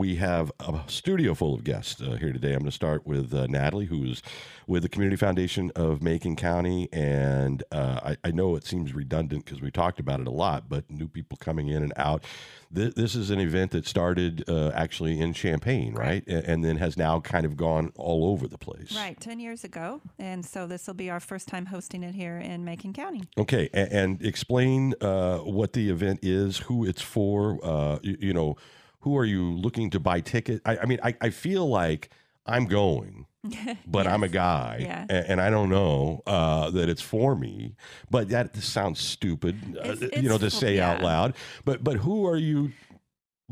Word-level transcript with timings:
We 0.00 0.16
have 0.16 0.50
a 0.60 0.80
studio 0.86 1.34
full 1.34 1.54
of 1.54 1.62
guests 1.62 2.00
uh, 2.00 2.12
here 2.12 2.32
today. 2.32 2.54
I'm 2.54 2.60
going 2.60 2.70
to 2.70 2.70
start 2.70 3.06
with 3.06 3.34
uh, 3.34 3.46
Natalie, 3.48 3.84
who's 3.84 4.22
with 4.66 4.82
the 4.82 4.88
Community 4.88 5.18
Foundation 5.18 5.70
of 5.76 6.02
Macon 6.02 6.36
County. 6.36 6.88
And 6.90 7.62
uh, 7.70 8.00
I, 8.02 8.16
I, 8.24 8.30
know 8.30 8.56
it 8.56 8.64
seems 8.64 8.94
redundant 8.94 9.44
because 9.44 9.60
we 9.60 9.70
talked 9.70 10.00
about 10.00 10.20
it 10.20 10.26
a 10.26 10.30
lot, 10.30 10.70
but 10.70 10.90
new 10.90 11.06
people 11.06 11.36
coming 11.36 11.68
in 11.68 11.82
and 11.82 11.92
out. 11.98 12.24
This, 12.70 12.94
this 12.94 13.14
is 13.14 13.28
an 13.28 13.40
event 13.40 13.72
that 13.72 13.86
started 13.86 14.42
uh, 14.48 14.70
actually 14.74 15.20
in 15.20 15.34
Champaign, 15.34 15.92
right? 15.92 16.24
right? 16.26 16.44
And 16.46 16.64
then 16.64 16.78
has 16.78 16.96
now 16.96 17.20
kind 17.20 17.44
of 17.44 17.58
gone 17.58 17.92
all 17.96 18.24
over 18.30 18.48
the 18.48 18.56
place. 18.56 18.96
Right, 18.96 19.20
10 19.20 19.38
years 19.38 19.64
ago. 19.64 20.00
And 20.18 20.46
so 20.46 20.66
this 20.66 20.86
will 20.86 20.94
be 20.94 21.10
our 21.10 21.20
first 21.20 21.46
time 21.46 21.66
hosting 21.66 22.04
it 22.04 22.14
here 22.14 22.38
in 22.38 22.64
Macon 22.64 22.94
County. 22.94 23.24
Okay. 23.36 23.68
And, 23.74 23.92
and 23.92 24.22
explain 24.22 24.94
uh, 25.02 25.40
what 25.40 25.74
the 25.74 25.90
event 25.90 26.20
is, 26.22 26.56
who 26.56 26.86
it's 26.86 27.02
for, 27.02 27.62
uh, 27.62 27.98
you, 28.02 28.16
you 28.18 28.32
know 28.32 28.56
who 29.00 29.16
are 29.16 29.24
you 29.24 29.52
looking 29.52 29.90
to 29.90 30.00
buy 30.00 30.20
ticket? 30.20 30.62
I, 30.64 30.78
I 30.78 30.86
mean, 30.86 30.98
I, 31.02 31.14
I 31.20 31.30
feel 31.30 31.68
like 31.68 32.10
I'm 32.46 32.66
going, 32.66 33.26
but 33.86 34.04
yes. 34.04 34.14
I'm 34.14 34.22
a 34.22 34.28
guy, 34.28 34.78
yeah. 34.80 35.06
and, 35.08 35.26
and, 35.26 35.40
I 35.40 35.50
don't 35.50 35.68
know 35.68 36.22
uh, 36.26 36.70
that 36.70 36.88
it's 36.88 37.02
for 37.02 37.34
me. 37.34 37.74
But 38.10 38.28
that 38.30 38.56
sounds 38.56 39.00
stupid, 39.00 39.78
uh, 39.78 39.96
it's, 40.00 40.22
you 40.22 40.28
know, 40.28 40.38
to 40.38 40.50
say 40.50 40.76
yeah. 40.76 40.90
out 40.90 41.02
loud. 41.02 41.34
But 41.64 41.82
but 41.82 41.96
who 41.96 42.26
are 42.26 42.36
you? 42.36 42.72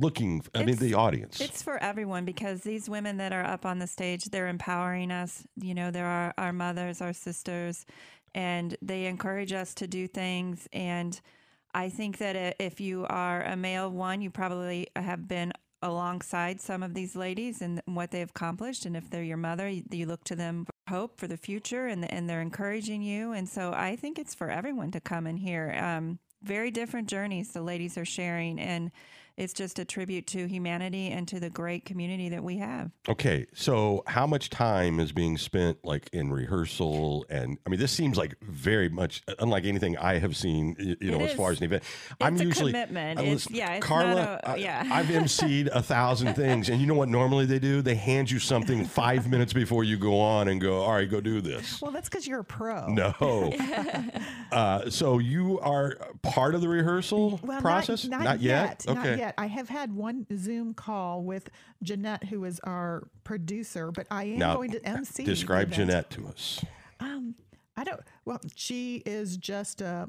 looking 0.01 0.41
i 0.55 0.61
it's, 0.61 0.67
mean 0.67 0.77
the 0.77 0.95
audience 0.95 1.41
it's 1.41 1.61
for 1.61 1.77
everyone 1.83 2.25
because 2.25 2.61
these 2.61 2.89
women 2.89 3.17
that 3.17 3.33
are 3.33 3.43
up 3.43 3.67
on 3.67 3.81
the 3.81 3.87
stage 3.89 4.27
they're 4.27 4.47
empowering 4.47 5.11
us 5.11 5.43
you 5.57 5.75
know 5.75 5.91
there 5.91 6.07
are 6.07 6.33
our 6.39 6.53
mothers 6.53 7.01
our 7.01 7.13
sisters 7.13 7.85
and 8.33 8.77
they 8.81 9.07
encourage 9.07 9.53
us 9.53 9.75
to 9.75 9.89
do 9.89 10.07
things 10.07 10.69
and 10.73 11.21
I 11.79 11.91
think 11.91 12.19
that 12.19 12.57
if 12.59 12.81
you 12.81 13.07
are 13.09 13.41
a 13.45 13.55
male 13.55 13.89
one, 13.89 14.21
you 14.21 14.31
probably 14.31 14.89
have 14.97 15.29
been 15.29 15.53
alongside 15.81 16.61
some 16.61 16.83
of 16.83 16.93
these 16.93 17.15
ladies 17.15 17.63
and 17.63 17.81
what 17.85 18.11
they've 18.11 18.29
accomplished. 18.29 18.85
And 18.85 18.97
if 18.97 19.09
they're 19.09 19.23
your 19.23 19.37
mother, 19.37 19.69
you, 19.69 20.07
look 20.07 20.25
to 20.25 20.35
them 20.35 20.65
for 20.65 20.73
hope 20.93 21.21
for 21.21 21.29
the 21.29 21.37
future 21.37 21.87
and, 21.87 22.11
and 22.13 22.29
they're 22.29 22.41
encouraging 22.41 23.03
you. 23.03 23.31
And 23.31 23.49
so 23.49 23.73
I 23.73 23.95
think 23.95 24.19
it's 24.19 24.35
for 24.35 24.51
everyone 24.51 24.91
to 24.91 25.01
come 25.01 25.29
and 25.29 25.39
hear. 25.39 25.73
Um, 25.81 26.19
very 26.43 26.73
different 26.73 27.09
journeys 27.09 27.53
the 27.53 27.63
ladies 27.63 27.97
are 27.97 28.05
sharing. 28.05 28.59
And 28.59 28.91
it's 29.39 29.53
just 29.53 29.79
a 29.79 29.85
tribute 29.85 30.27
to 30.27 30.49
humanity 30.49 31.11
and 31.11 31.29
to 31.29 31.39
the 31.39 31.49
great 31.49 31.85
community 31.85 32.29
that 32.31 32.43
we 32.43 32.59
have. 32.59 32.91
Okay, 33.09 33.47
so 33.55 34.03
how 34.09 34.27
much 34.27 34.51
time 34.51 34.99
is 34.99 35.13
being 35.13 35.39
spent 35.39 35.79
like 35.85 36.11
in 36.13 36.33
rehearsal? 36.33 37.25
And 37.31 37.57
I 37.65 37.71
mean, 37.71 37.79
this 37.79 37.93
seems 37.93 38.19
like 38.19 38.35
very 38.43 38.89
much 38.89 39.23
unlike 39.39 39.65
anything 39.65 39.97
I 39.97 40.19
have 40.19 40.37
seen. 40.37 40.97
You 41.01 41.13
know, 41.13 41.21
as 41.21 41.35
far 41.35 41.53
as 41.53 41.59
an 41.59 41.67
event, 41.67 41.85
it's 41.85 42.17
I'm 42.21 42.37
usually 42.37 42.73
commitment. 42.73 43.21
It's, 43.21 43.49
yeah, 43.49 43.75
it's 43.75 43.87
Karla. 43.87 44.41
A, 44.43 44.59
yeah, 44.59 44.85
I, 44.91 44.99
I've 44.99 45.07
emceed 45.07 45.69
a 45.69 45.83
thousand 45.83 46.35
things, 46.35 46.69
and 46.69 46.81
you 46.81 46.89
know 46.89 46.95
what? 46.95 47.09
Normally 47.09 47.47
they 47.47 47.61
do 47.61 47.81
they 47.81 47.95
hand 47.95 48.29
you 48.33 48.41
something 48.41 48.85
five 48.85 49.29
minutes 49.31 49.53
before 49.53 49.85
you 49.85 49.97
go 49.99 50.19
on 50.19 50.49
and 50.49 50.61
go, 50.61 50.81
all 50.81 50.95
right, 50.95 51.09
go 51.09 51.21
do 51.21 51.41
this. 51.41 51.81
Well, 51.81 51.93
that's 51.93 52.09
because 52.09 52.27
you're 52.27 52.41
a 52.41 52.45
pro. 52.45 52.89
No. 52.99 53.53
uh, 54.51 54.91
so 54.91 55.19
you 55.19 55.61
are 55.61 55.97
part 56.23 56.57
of 56.57 56.61
the 56.61 56.69
rehearsal 56.69 57.39
well, 57.45 57.61
process? 57.61 58.05
Not, 58.05 58.19
not, 58.19 58.25
not 58.25 58.41
yet. 58.41 58.85
yet. 58.85 58.97
Okay. 58.97 59.11
Not 59.11 59.19
yet 59.19 59.28
I 59.37 59.47
have 59.47 59.69
had 59.69 59.95
one 59.95 60.27
Zoom 60.37 60.75
call 60.75 61.23
with 61.23 61.51
Jeanette, 61.83 62.25
who 62.25 62.45
is 62.45 62.61
our 62.61 63.09
producer, 63.25 63.91
but 63.91 64.07
I 64.11 64.25
am 64.25 64.39
now, 64.39 64.55
going 64.55 64.71
to 64.73 64.87
MC. 64.87 65.25
Describe 65.25 65.73
Jeanette 65.73 66.11
to 66.11 66.29
us. 66.29 66.65
Um, 67.01 67.35
I 67.77 67.85
don't. 67.85 68.01
Well, 68.25 68.41
she 68.55 69.03
is 69.05 69.37
just 69.37 69.81
a. 69.81 70.09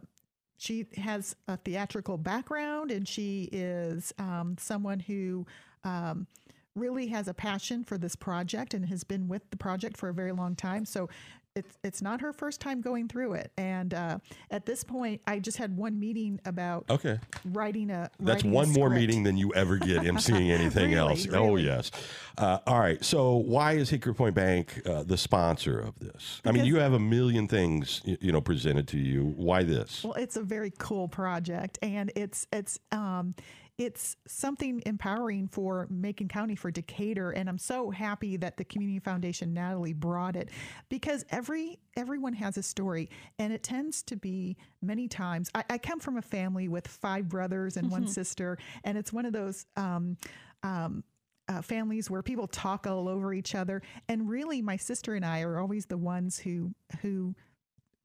She 0.57 0.87
has 0.97 1.35
a 1.47 1.57
theatrical 1.57 2.17
background, 2.17 2.91
and 2.91 3.07
she 3.07 3.49
is 3.51 4.13
um, 4.17 4.55
someone 4.59 4.99
who. 4.99 5.45
Um, 5.83 6.27
really 6.75 7.07
has 7.07 7.27
a 7.27 7.33
passion 7.33 7.83
for 7.83 7.97
this 7.97 8.15
project 8.15 8.73
and 8.73 8.85
has 8.85 9.03
been 9.03 9.27
with 9.27 9.49
the 9.49 9.57
project 9.57 9.97
for 9.97 10.09
a 10.09 10.13
very 10.13 10.31
long 10.31 10.55
time. 10.55 10.85
So 10.85 11.09
it's 11.55 11.77
it's 11.83 12.01
not 12.01 12.21
her 12.21 12.31
first 12.31 12.61
time 12.61 12.79
going 12.81 13.07
through 13.07 13.33
it, 13.33 13.51
and 13.57 13.93
uh, 13.93 14.19
at 14.51 14.65
this 14.65 14.83
point, 14.83 15.21
I 15.27 15.39
just 15.39 15.57
had 15.57 15.75
one 15.75 15.99
meeting 15.99 16.39
about 16.45 16.85
okay 16.89 17.19
writing 17.45 17.89
a. 17.89 18.09
That's 18.19 18.43
writing 18.43 18.51
one 18.51 18.69
a 18.69 18.73
more 18.73 18.89
meeting 18.89 19.23
than 19.23 19.37
you 19.37 19.53
ever 19.53 19.77
get 19.77 20.03
emceeing 20.03 20.49
anything 20.59 20.91
really, 20.91 20.95
else. 20.95 21.25
Really. 21.25 21.37
Oh 21.37 21.55
yes. 21.55 21.91
Uh, 22.37 22.59
all 22.67 22.79
right. 22.79 23.03
So 23.03 23.35
why 23.35 23.73
is 23.73 23.89
Hickory 23.89 24.13
Point 24.13 24.35
Bank 24.35 24.81
uh, 24.85 25.03
the 25.03 25.17
sponsor 25.17 25.79
of 25.79 25.97
this? 25.99 26.39
Because 26.43 26.45
I 26.45 26.51
mean, 26.51 26.65
you 26.65 26.77
have 26.77 26.93
a 26.93 26.99
million 26.99 27.47
things 27.47 28.01
you 28.05 28.31
know 28.31 28.41
presented 28.41 28.87
to 28.89 28.97
you. 28.97 29.33
Why 29.35 29.63
this? 29.63 30.03
Well, 30.03 30.13
it's 30.13 30.37
a 30.37 30.43
very 30.43 30.71
cool 30.77 31.07
project, 31.07 31.79
and 31.81 32.11
it's 32.15 32.47
it's. 32.53 32.79
Um, 32.91 33.35
it's 33.79 34.17
something 34.27 34.83
empowering 34.85 35.47
for 35.47 35.87
Macon 35.89 36.27
County 36.27 36.53
for 36.53 36.69
Decatur, 36.69 37.31
and 37.31 37.47
I'm 37.47 37.57
so 37.57 37.89
happy 37.89 38.35
that 38.35 38.57
the 38.57 38.65
Community 38.65 38.99
Foundation 38.99 39.53
Natalie 39.53 39.93
brought 39.93 40.35
it 40.35 40.49
because 40.89 41.23
every 41.29 41.79
everyone 41.95 42.33
has 42.33 42.57
a 42.57 42.63
story, 42.63 43.09
and 43.39 43.53
it 43.53 43.63
tends 43.63 44.03
to 44.03 44.17
be 44.17 44.57
many 44.81 45.07
times. 45.07 45.49
I, 45.55 45.63
I 45.69 45.77
come 45.77 46.01
from 46.01 46.17
a 46.17 46.21
family 46.21 46.67
with 46.67 46.87
five 46.87 47.29
brothers 47.29 47.77
and 47.77 47.85
mm-hmm. 47.85 48.03
one 48.03 48.07
sister, 48.07 48.57
and 48.83 48.97
it's 48.97 49.13
one 49.13 49.25
of 49.25 49.31
those. 49.31 49.65
Um, 49.77 50.17
um, 50.61 51.03
uh, 51.47 51.63
families 51.63 52.11
where 52.11 52.21
people 52.21 52.45
talk 52.45 52.85
all 52.85 53.07
over 53.07 53.33
each 53.33 53.55
other, 53.55 53.81
and 54.07 54.29
really, 54.29 54.61
my 54.61 54.77
sister 54.77 55.15
and 55.15 55.25
I 55.25 55.41
are 55.41 55.57
always 55.57 55.87
the 55.87 55.97
ones 55.97 56.37
who 56.37 56.75
who 57.01 57.33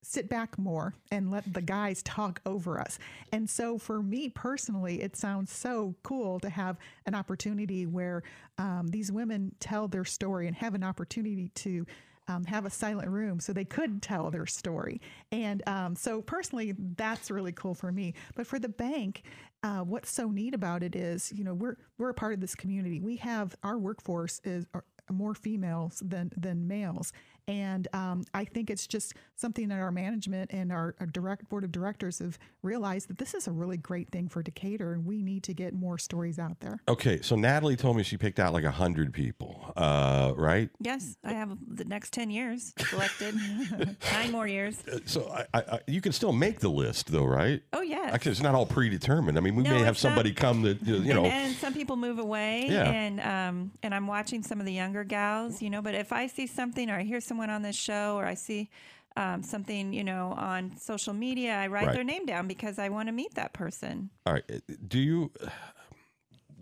sit 0.05 0.29
back 0.29 0.59
more 0.59 0.95
and 1.11 1.31
let 1.31 1.53
the 1.53 1.63
guys 1.63 2.03
talk 2.03 2.41
over 2.47 2.81
us. 2.81 2.99
And 3.33 3.49
so 3.49 3.79
for 3.79 4.03
me 4.03 4.29
personally, 4.29 5.03
it 5.03 5.17
sounds 5.17 5.53
so 5.53 5.95
cool 6.03 6.39
to 6.41 6.51
have 6.51 6.77
an 7.07 7.15
opportunity 7.15 7.87
where 7.87 8.23
um, 8.59 8.89
these 8.89 9.11
women 9.11 9.55
tell 9.61 9.89
their 9.89 10.05
story 10.05 10.47
and 10.47 10.57
have 10.57 10.75
an 10.75 10.85
opportunity 10.85 11.49
to. 11.57 11.87
Um, 12.27 12.45
have 12.45 12.65
a 12.65 12.71
silent 12.71 13.11
room 13.11 13.39
so 13.39 13.53
they 13.53 13.67
could 13.67 14.01
tell 14.01 14.31
their 14.31 14.47
story. 14.47 15.03
And 15.31 15.63
um, 15.67 15.95
so, 15.95 16.23
personally, 16.23 16.75
that's 16.97 17.31
really 17.31 17.53
cool 17.53 17.75
for 17.75 17.93
me. 17.93 18.15
But 18.35 18.47
for 18.47 18.59
the 18.59 18.71
bank, 18.71 19.25
uh, 19.63 19.81
what's 19.81 20.11
so 20.11 20.31
neat 20.31 20.55
about 20.55 20.83
it 20.83 20.97
is, 20.97 21.31
you 21.37 21.45
know, 21.45 21.53
we're 21.53 21.77
we're 21.99 22.09
a 22.09 22.15
part 22.15 22.33
of 22.33 22.41
this 22.41 22.55
community. 22.55 22.99
We 22.99 23.17
have 23.17 23.55
our 23.63 23.79
workforce 23.79 24.41
is 24.43 24.65
more 25.11 25.35
females 25.35 26.03
than 26.05 26.33
than 26.37 26.67
males, 26.67 27.13
and 27.47 27.89
um, 27.93 28.25
I 28.33 28.45
think 28.45 28.71
it's 28.71 28.87
just 28.87 29.15
something 29.37 29.69
that 29.69 29.79
our 29.79 29.91
management 29.91 30.53
and 30.53 30.73
our, 30.73 30.95
our, 31.01 31.07
direct 31.07 31.49
board 31.49 31.65
of 31.65 31.73
directors 31.73 32.19
have 32.19 32.39
realized 32.63 33.09
that 33.09 33.19
this 33.19 33.35
is 33.35 33.47
a 33.47 33.53
really 33.53 33.77
great 33.77 34.11
thing 34.11 34.29
for 34.29 34.43
Decatur, 34.43 34.93
and 34.93 35.05
we 35.05 35.23
need 35.23 35.43
to 35.45 35.55
get 35.55 35.75
more 35.75 35.99
stories 35.99 36.39
out 36.39 36.61
there. 36.61 36.81
Okay, 36.89 37.21
so 37.21 37.37
Natalie 37.37 37.77
told 37.77 37.97
me 37.97 38.03
she 38.03 38.17
picked 38.17 38.41
out 38.41 38.53
like 38.53 38.65
hundred 38.65 39.13
people, 39.13 39.54
uh, 39.77 40.33
right? 40.37 40.71
Yes, 40.81 41.17
I 41.25 41.33
have 41.33 41.57
the 41.67 41.85
next 41.85 42.13
ten 42.13 42.31
years 42.31 42.73
selected, 42.79 43.35
nine 44.13 44.31
more 44.31 44.47
years. 44.47 44.83
Uh, 44.87 44.99
so 45.05 45.29
I, 45.53 45.59
I, 45.59 45.81
you 45.87 46.01
can 46.01 46.13
still 46.13 46.33
make 46.33 46.61
the 46.61 46.69
list, 46.69 47.11
though, 47.11 47.25
right? 47.25 47.63
Oh 47.73 47.83
yeah, 47.83 48.11
because 48.13 48.33
it's 48.33 48.43
not 48.43 48.55
all 48.55 48.67
predetermined. 48.67 49.37
I 49.37 49.41
mean, 49.41 49.57
we 49.57 49.63
no, 49.63 49.71
may 49.71 49.81
have 49.81 49.99
somebody 49.99 50.31
not, 50.31 50.39
come 50.39 50.63
that 50.63 50.83
you 50.83 51.15
know, 51.15 51.25
and, 51.25 51.49
and, 51.49 51.57
some 51.57 51.75
people 51.75 51.97
move 51.97 52.19
away. 52.19 52.67
Yeah. 52.69 52.85
and 52.85 53.21
um, 53.21 53.73
and 53.83 53.95
I'm 53.95 54.07
watching 54.07 54.43
some 54.43 54.61
of 54.61 54.67
the 54.67 54.73
younger 54.73 55.05
gals, 55.05 55.61
you 55.61 55.71
know. 55.71 55.83
But 55.83 55.95
if 55.95 56.13
I 56.13 56.27
see 56.27 56.47
something 56.47 56.91
or 56.91 56.95
I 56.95 57.03
hear 57.03 57.21
someone 57.21 57.51
on 57.51 57.63
this 57.63 57.77
show 57.77 58.17
or 58.17 58.25
I 58.27 58.35
see 58.35 58.71
um, 59.17 59.43
something, 59.43 59.93
you 59.93 60.05
know, 60.05 60.35
on 60.37 60.77
social 60.77 61.15
media, 61.15 61.55
I 61.57 61.69
write 61.69 61.87
right. 61.87 61.95
their 61.95 62.05
name 62.05 62.27
down 62.27 62.49
because 62.49 62.79
I 62.79 62.89
want 62.89 63.09
to 63.09 63.13
meet 63.13 63.35
that 63.35 63.53
person. 63.53 64.11
All 64.27 64.33
right. 64.33 64.63
Do 64.89 64.99
you? 64.99 65.31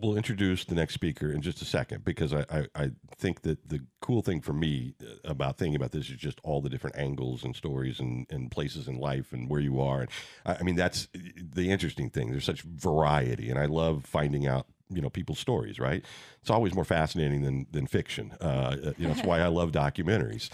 We'll 0.03 0.17
introduce 0.17 0.65
the 0.65 0.75
next 0.75 0.95
speaker 0.95 1.31
in 1.31 1.41
just 1.41 1.61
a 1.61 1.65
second 1.65 2.03
because 2.03 2.33
I, 2.33 2.45
I, 2.49 2.67
I, 2.75 2.91
think 3.15 3.43
that 3.43 3.69
the 3.69 3.85
cool 4.01 4.21
thing 4.21 4.41
for 4.41 4.51
me 4.51 4.95
uh, 5.01 5.13
about 5.23 5.57
thinking 5.57 5.77
about 5.77 5.91
this 5.91 6.09
is 6.09 6.17
just 6.17 6.41
all 6.43 6.61
the 6.61 6.69
different 6.69 6.97
angles 6.97 7.45
and 7.45 7.55
stories 7.55 8.01
and, 8.01 8.27
and 8.29 8.51
places 8.51 8.89
in 8.89 8.97
life 8.97 9.31
and 9.31 9.49
where 9.49 9.61
you 9.61 9.79
are. 9.79 10.01
And 10.01 10.09
I, 10.45 10.55
I 10.55 10.63
mean, 10.63 10.75
that's 10.75 11.07
the 11.13 11.71
interesting 11.71 12.09
thing. 12.09 12.31
There's 12.31 12.43
such 12.43 12.63
variety, 12.63 13.49
and 13.49 13.57
I 13.57 13.65
love 13.65 14.03
finding 14.05 14.45
out 14.45 14.67
you 14.89 15.01
know 15.01 15.09
people's 15.09 15.39
stories 15.39 15.79
right? 15.79 16.03
It's 16.41 16.49
always 16.49 16.73
more 16.73 16.85
fascinating 16.85 17.41
than 17.41 17.67
than 17.71 17.87
fiction. 17.87 18.33
Uh, 18.41 18.43
uh 18.43 18.93
you 18.97 19.07
know 19.07 19.13
that's 19.13 19.25
why 19.25 19.39
i 19.39 19.47
love 19.59 19.71
documentaries. 19.71 20.49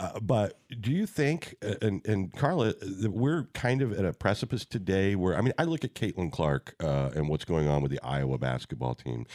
Uh, 0.00 0.18
but 0.20 0.58
do 0.80 0.90
you 0.90 1.06
think 1.06 1.54
and 1.82 2.04
and 2.06 2.32
karla 2.32 2.72
that 2.74 3.12
we're 3.12 3.44
kind 3.52 3.82
of 3.82 3.92
at 3.92 4.04
a 4.04 4.12
precipice 4.12 4.64
today 4.64 5.14
where 5.14 5.36
i 5.36 5.40
mean 5.42 5.52
i 5.58 5.64
look 5.64 5.84
at 5.84 5.94
caitlin 5.94 6.32
clark 6.32 6.74
uh, 6.80 7.10
and 7.14 7.28
what's 7.28 7.44
going 7.44 7.68
on 7.68 7.82
with 7.82 7.90
the 7.90 8.00
iowa 8.02 8.38
basketball 8.38 8.94
team 8.94 9.26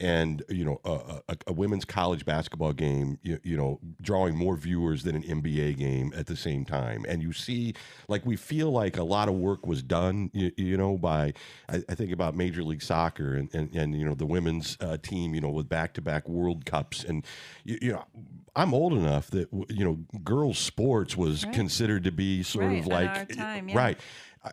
and 0.00 0.42
you 0.48 0.64
know 0.64 0.80
a, 0.84 1.20
a, 1.28 1.36
a, 1.48 1.52
women's 1.52 1.84
college 1.84 2.24
basketball 2.24 2.72
game 2.72 3.18
you, 3.22 3.38
you, 3.42 3.56
know 3.56 3.78
drawing 4.00 4.36
more 4.36 4.56
viewers 4.56 5.04
than 5.04 5.16
an 5.16 5.22
nba 5.22 5.76
game 5.76 6.12
at 6.16 6.26
the 6.26 6.36
same 6.36 6.64
time 6.64 7.04
and 7.08 7.22
you 7.22 7.32
see 7.32 7.74
like 8.08 8.24
we 8.26 8.36
feel 8.36 8.70
like 8.70 8.96
a 8.96 9.02
lot 9.02 9.28
of 9.28 9.34
work 9.34 9.66
was 9.66 9.82
done 9.82 10.30
you, 10.32 10.50
you 10.56 10.76
know 10.76 10.96
by 10.96 11.32
I, 11.68 11.82
I, 11.88 11.94
think 11.94 12.12
about 12.12 12.34
major 12.34 12.62
league 12.62 12.82
soccer 12.82 13.34
and, 13.34 13.52
and, 13.54 13.74
and 13.74 13.98
you 13.98 14.04
know 14.04 14.14
the 14.14 14.26
women's 14.26 14.76
uh, 14.80 14.96
team 15.02 15.34
you 15.34 15.40
know 15.40 15.50
with 15.50 15.68
back-to-back 15.68 16.28
world 16.28 16.64
cups 16.64 17.04
and 17.04 17.24
you, 17.64 17.78
you, 17.80 17.92
know 17.92 18.04
i'm 18.56 18.74
old 18.74 18.92
enough 18.92 19.30
that 19.30 19.48
you 19.68 19.84
know 19.84 19.98
girls 20.24 20.58
sports 20.58 21.16
was 21.16 21.44
right. 21.44 21.54
considered 21.54 22.04
to 22.04 22.12
be 22.12 22.42
sort 22.42 22.66
right, 22.66 22.78
of 22.78 22.86
like 22.86 23.36
time, 23.36 23.68
yeah. 23.68 23.78
right 23.78 24.00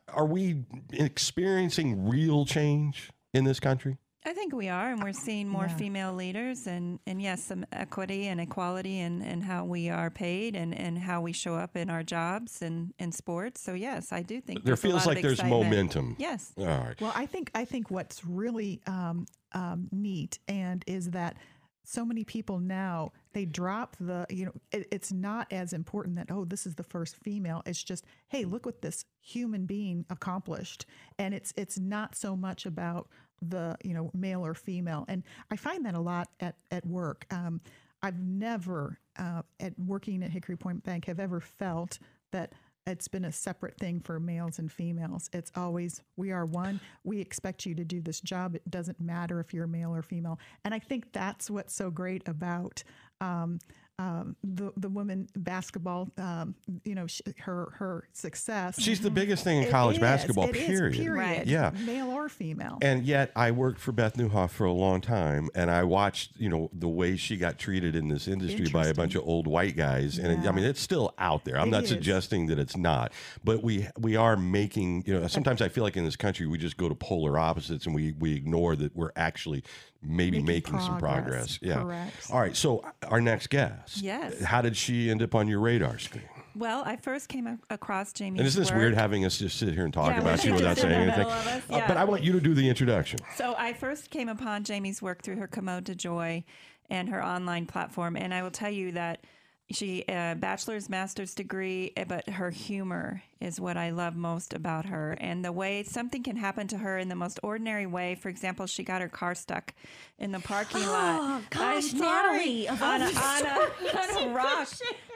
Are 0.10 0.26
we 0.26 0.66
experiencing 0.92 2.08
real 2.08 2.46
change 2.46 3.10
in 3.34 3.44
this 3.44 3.60
country? 3.60 3.98
I 4.26 4.34
think 4.34 4.54
we 4.54 4.68
are, 4.68 4.92
and 4.92 5.02
we're 5.02 5.14
seeing 5.14 5.48
more 5.48 5.68
Yeah. 5.68 5.78
female 5.78 6.14
leaders, 6.14 6.68
and, 6.68 7.00
and 7.08 7.22
yes, 7.22 7.42
some 7.42 7.66
equity 7.72 8.28
and 8.28 8.42
equality, 8.42 9.00
and, 9.00 9.24
and 9.24 9.44
how 9.44 9.64
we 9.64 9.90
are 9.90 10.10
paid, 10.10 10.58
and, 10.58 10.78
and 10.78 11.00
how 11.00 11.22
we 11.22 11.32
show 11.32 11.56
up 11.56 11.78
in 11.78 11.90
our 11.90 12.04
jobs 12.04 12.62
and 12.62 12.94
in 13.00 13.14
sports. 13.14 13.62
So 13.62 13.74
yes, 13.74 14.12
I 14.12 14.22
do 14.22 14.42
think 14.42 14.64
There 14.66 14.76
there's 14.76 14.80
a 14.80 14.82
feels 14.82 14.94
lot 14.94 15.02
of 15.02 15.16
like 15.16 15.24
there's 15.24 15.44
momentum. 15.44 16.18
Yes, 16.20 16.52
All 16.58 16.66
right. 16.66 17.00
Well, 17.00 17.14
I 17.16 17.26
think 17.26 17.50
I 17.56 17.64
think 17.64 17.90
what's 17.90 18.26
really 18.26 18.82
um, 18.88 19.26
um, 19.54 19.88
neat 19.92 20.40
and 20.50 20.84
is 20.86 21.12
that 21.12 21.38
so 21.86 22.06
many 22.06 22.24
people 22.24 22.60
now 22.60 23.12
they 23.34 23.46
drop 23.46 23.96
the 24.00 24.24
you 24.30 24.46
know 24.46 24.52
it, 24.72 24.88
it's 24.92 25.12
not 25.12 25.48
as 25.52 25.74
important 25.74 26.16
that 26.18 26.28
oh 26.30 26.46
this 26.46 26.68
is 26.68 26.76
the 26.76 26.84
first 26.84 27.16
female 27.16 27.64
it's 27.66 27.82
just 27.82 28.06
hey 28.28 28.46
look 28.46 28.64
what 28.64 28.84
this 28.84 29.06
human 29.22 29.66
being 29.66 30.06
accomplished 30.12 30.86
and 31.18 31.34
it's 31.34 31.52
it's 31.58 31.80
not 31.80 32.16
so 32.16 32.36
much 32.36 32.68
about 32.68 33.08
the 33.42 33.76
you 33.84 33.94
know 33.94 34.12
male 34.14 34.46
or 34.46 34.54
female 34.54 35.06
and 35.08 35.24
i 35.52 35.56
find 35.56 35.86
that 35.86 35.96
a 35.96 36.00
lot 36.00 36.30
at 36.40 36.56
at 36.72 36.86
work 36.86 37.26
um, 37.32 37.62
i've 38.02 38.20
never 38.20 39.00
uh, 39.18 39.42
at 39.60 39.74
working 39.80 40.24
at 40.24 40.32
hickory 40.32 40.58
point 40.58 40.84
bank 40.84 41.06
have 41.06 41.20
ever 41.20 41.40
felt 41.40 42.00
that 42.32 42.54
it's 42.90 43.08
been 43.08 43.26
a 43.26 43.32
separate 43.32 43.78
thing 43.78 44.00
for 44.00 44.20
males 44.20 44.58
and 44.60 44.72
females. 44.72 45.30
It's 45.32 45.52
always 45.56 46.02
we 46.18 46.32
are 46.32 46.46
one. 46.46 46.80
We 47.04 47.20
expect 47.20 47.66
you 47.66 47.76
to 47.76 47.84
do 47.84 48.02
this 48.02 48.20
job. 48.20 48.56
It 48.56 48.70
doesn't 48.70 49.00
matter 49.00 49.40
if 49.40 49.54
you're 49.54 49.68
male 49.68 49.94
or 49.94 50.02
female. 50.02 50.40
And 50.66 50.74
I 50.74 50.80
think 50.80 51.12
that's 51.12 51.50
what's 51.50 51.74
so 51.74 51.92
great 51.92 52.28
about 52.28 52.84
um, 53.22 53.60
um, 54.00 54.36
the 54.44 54.72
the 54.78 54.88
women 54.90 55.28
basketball. 55.36 56.10
Um, 56.18 56.56
you 56.86 56.96
know, 56.96 57.06
sh- 57.06 57.22
her 57.40 57.72
her 57.76 58.08
success. 58.14 58.80
She's 58.82 59.02
the 59.02 59.12
biggest 59.12 59.44
thing 59.44 59.58
in 59.58 59.64
It 59.66 59.70
college 59.72 59.98
is. 59.98 60.02
basketball, 60.02 60.48
It 60.50 60.56
is, 60.56 60.66
period. 60.68 60.94
period. 60.96 61.12
Right. 61.14 61.46
Yeah. 61.46 61.72
male 61.86 62.10
or 62.10 62.30
female. 62.30 62.78
And 62.82 63.06
yet, 63.06 63.32
I 63.36 63.52
worked 63.52 63.80
for 63.80 63.92
Beth 63.92 64.16
Newhoff 64.16 64.52
for 64.52 64.64
a 64.66 64.72
long 64.72 65.02
time, 65.02 65.50
and 65.54 65.70
I 65.70 65.84
watched, 65.84 66.32
you 66.38 66.48
know, 66.50 66.70
the 66.74 66.88
way 66.88 67.18
she 67.18 67.36
got 67.38 67.60
treated 67.60 67.96
in 67.96 68.08
this 68.08 68.28
industry 68.28 68.70
by 68.72 68.88
a 68.88 68.94
bunch 68.94 69.16
of 69.16 69.24
old 69.28 69.48
white 69.48 69.76
guys. 69.76 70.18
And 70.18 70.28
it- 70.32 70.48
I 70.48 70.52
mean, 70.54 70.64
it's 70.66 70.80
still 70.82 71.14
out 71.18 71.44
there. 71.44 71.58
I'm 71.60 71.68
It 71.68 71.72
not 71.72 71.84
is. 71.84 71.90
suggesting 71.90 72.48
that 72.48 72.58
it's 72.58 72.78
not, 72.78 73.12
but 73.44 73.62
we 73.64 73.88
we 74.00 74.16
are 74.16 74.38
making. 74.38 75.04
You 75.06 75.20
know, 75.20 75.28
sometimes 75.28 75.62
I 75.62 75.68
feel 75.68 75.84
like 75.84 75.98
in 75.98 76.06
this 76.06 76.16
country 76.16 76.48
we 76.48 76.58
just 76.58 76.78
go 76.78 76.88
to 76.88 76.96
polar 76.96 77.38
opposites, 77.38 77.86
and 77.86 77.94
we 77.94 78.14
we 78.14 78.34
ignore 78.34 78.76
that 78.78 78.96
we're 78.96 79.12
actually 79.18 79.64
maybe 80.02 80.38
making, 80.42 80.74
Making 80.74 80.80
some 80.80 80.98
progress. 81.00 81.58
progress. 81.58 81.60
Yeah. 81.62 81.82
Correct. 81.84 82.32
All 82.32 82.40
right. 82.40 82.56
So 82.56 82.84
our 83.08 83.22
next 83.22 83.48
guest. 83.50 83.98
Yes. 84.02 84.42
How 84.42 84.62
did 84.62 84.76
she 84.78 85.10
end 85.12 85.22
up 85.22 85.36
on 85.36 85.48
your 85.48 85.60
radar 85.60 86.00
screen? 86.00 86.24
well, 86.56 86.84
I 86.86 86.96
first 86.98 87.30
came 87.30 87.60
across 87.70 88.12
Jamie. 88.12 88.40
And 88.40 88.48
isn't 88.48 88.60
this 88.62 88.72
work. 88.72 88.80
weird 88.80 88.94
having 88.96 89.24
us 89.24 89.38
just 89.38 89.58
sit 89.58 89.74
here 89.74 89.86
and 89.86 89.94
talk 89.94 90.12
Yeah, 90.12 90.20
about 90.22 90.44
you 90.44 90.54
without 90.54 90.78
saying 90.78 90.94
anything? 91.10 91.26
us, 91.26 91.64
Uh, 91.70 91.82
but. 91.88 91.96
I 91.98 92.04
want 92.04 92.24
you 92.24 92.34
to 92.34 92.40
do 92.42 92.54
the 92.54 92.68
introduction. 92.68 93.20
So 93.36 93.56
I 93.58 93.74
first 93.74 94.10
came 94.10 94.28
upon 94.30 94.64
Jamie's 94.64 95.02
work 95.02 95.22
through 95.22 95.38
her 95.38 95.48
Commode 95.48 95.86
to 95.86 95.96
Joy 95.96 96.44
and 96.90 97.08
her 97.10 97.24
online 97.24 97.66
platform, 97.66 98.16
and 98.18 98.34
I 98.34 98.42
will 98.44 98.52
tell 98.52 98.72
you 98.72 98.92
that 98.94 99.24
she 99.72 100.04
a 100.10 100.36
bachelor's, 100.38 100.90
master's 100.90 101.34
degree, 101.36 101.94
eh, 101.96 102.04
but 102.08 102.28
her 102.30 102.50
humor 102.50 103.22
is 103.40 103.60
what 103.60 103.78
I 103.78 103.92
love 103.92 104.16
most 104.16 104.54
about 104.54 104.86
her, 104.86 105.14
and 105.20 105.46
the 105.46 105.52
way 105.52 105.84
something 105.84 106.24
can 106.24 106.36
happen 106.36 106.68
to 106.70 106.78
her 106.78 106.98
in 106.98 107.08
the 107.10 107.16
most 107.16 107.40
ordinary 107.44 107.86
way. 107.86 108.16
For 108.16 108.30
example, 108.30 108.66
she 108.66 108.84
got 108.84 109.02
her 109.02 109.08
car 109.10 109.36
stuck 109.36 109.74
in 110.18 110.32
the 110.32 110.40
parking 110.40 110.82
lot. 110.88 111.20
Oh, 111.22 111.42
gosh, 111.52 111.86
sorry. 111.92 112.00
Natalie, 112.02 112.68
on 112.70 113.02
a, 113.02 113.06
on 113.06 113.46
a, 113.46 114.18
on 114.20 114.30
a 114.30 114.34
rock, 114.34 114.68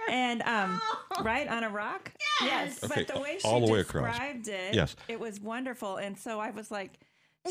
and 0.10 0.42
um, 0.44 0.82
right 1.22 1.48
on 1.48 1.64
a 1.64 1.70
rock. 1.70 2.12
Yes, 2.42 2.84
Okay, 2.84 3.06
but 3.06 3.14
the 3.16 3.22
way 3.22 3.38
she 3.40 3.48
all 3.48 3.66
the 3.66 3.72
way 3.72 3.80
across. 3.80 4.08
described 4.12 4.48
it, 4.48 4.74
Yes. 4.76 4.96
it 5.08 5.20
was 5.20 5.40
wonderful, 5.42 5.98
and 5.98 6.18
so 6.18 6.40
I 6.40 6.52
was 6.52 6.70
like. 6.72 6.92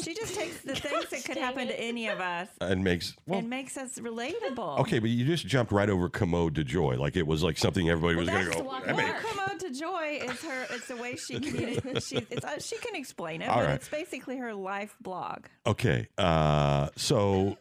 She 0.03 0.15
just 0.15 0.35
takes 0.35 0.61
the 0.63 0.75
things 0.77 1.11
that 1.11 1.25
could 1.25 1.37
happen 1.37 1.67
to 1.69 1.79
any 1.79 2.09
of 2.09 2.19
us 2.19 2.49
And 2.63 2.83
makes 2.83 3.15
well, 3.27 3.41
and 3.41 3.51
makes 3.51 3.77
us 3.77 3.99
relatable. 3.99 4.79
Okay, 4.81 4.99
but 4.99 5.11
you 5.11 5.25
just 5.27 5.47
jumped 5.47 5.71
right 5.71 5.91
over 5.91 6.09
commode 6.09 6.55
to 6.55 6.65
joy, 6.65 6.97
like 6.97 7.15
it 7.17 7.27
was 7.27 7.43
like 7.43 7.59
something 7.59 7.91
everybody 7.91 8.17
was 8.17 8.29
going 8.31 8.47
to 8.47 8.51
go. 8.53 8.59
the 8.59 8.65
walk 8.65 8.85
I 8.89 8.93
of 8.93 8.97
mean, 8.97 9.07
work. 9.07 9.23
Commode 9.23 9.61
to 9.61 9.71
joy 9.71 10.21
is 10.25 10.43
her. 10.43 10.67
It's 10.71 10.89
the 10.89 10.97
way 10.97 11.17
she 11.17 11.39
communicates. 11.41 12.07
She, 12.13 12.17
it's, 12.31 12.45
uh, 12.45 12.59
she 12.59 12.79
can 12.79 12.95
explain 12.97 13.43
it, 13.43 13.49
All 13.49 13.57
but 13.59 13.67
right. 13.67 13.75
it's 13.75 13.89
basically 13.89 14.37
her 14.39 14.55
life 14.55 14.97
blog. 15.01 15.45
okay, 15.67 16.09
uh, 16.19 16.89
so 16.97 17.57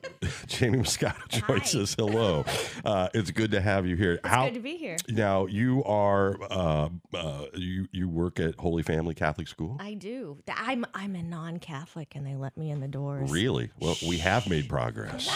Jamie 0.47 0.79
Muscato 0.79 1.27
Joy 1.27 1.59
Hi. 1.59 1.59
says 1.65 1.93
hello. 1.99 2.45
Uh, 2.85 3.09
it's 3.13 3.31
good 3.31 3.51
to 3.51 3.61
have 3.61 3.85
you 3.85 3.95
here. 3.97 4.19
How 4.23 4.45
Good 4.45 4.53
to 4.55 4.59
be 4.61 4.77
here. 4.77 4.95
now? 5.09 5.45
You 5.47 5.83
are 5.83 6.37
uh, 6.49 6.89
uh, 7.13 7.45
you 7.55 7.87
you 7.91 8.07
work 8.09 8.39
at 8.39 8.55
Holy 8.57 8.83
Family 8.83 9.13
Catholic 9.15 9.47
School. 9.49 9.77
I 9.79 9.93
do. 9.95 10.37
I'm 10.55 10.85
I'm 10.93 11.15
a 11.15 11.23
non-Catholic, 11.23 12.15
and 12.21 12.29
they 12.29 12.39
let 12.39 12.55
me 12.55 12.69
in 12.69 12.79
the 12.79 12.87
doors. 12.87 13.31
Really? 13.31 13.71
Well, 13.79 13.95
we 14.07 14.19
have 14.19 14.47
made 14.47 14.69
progress. 14.69 15.27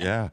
Yeah. 0.00 0.30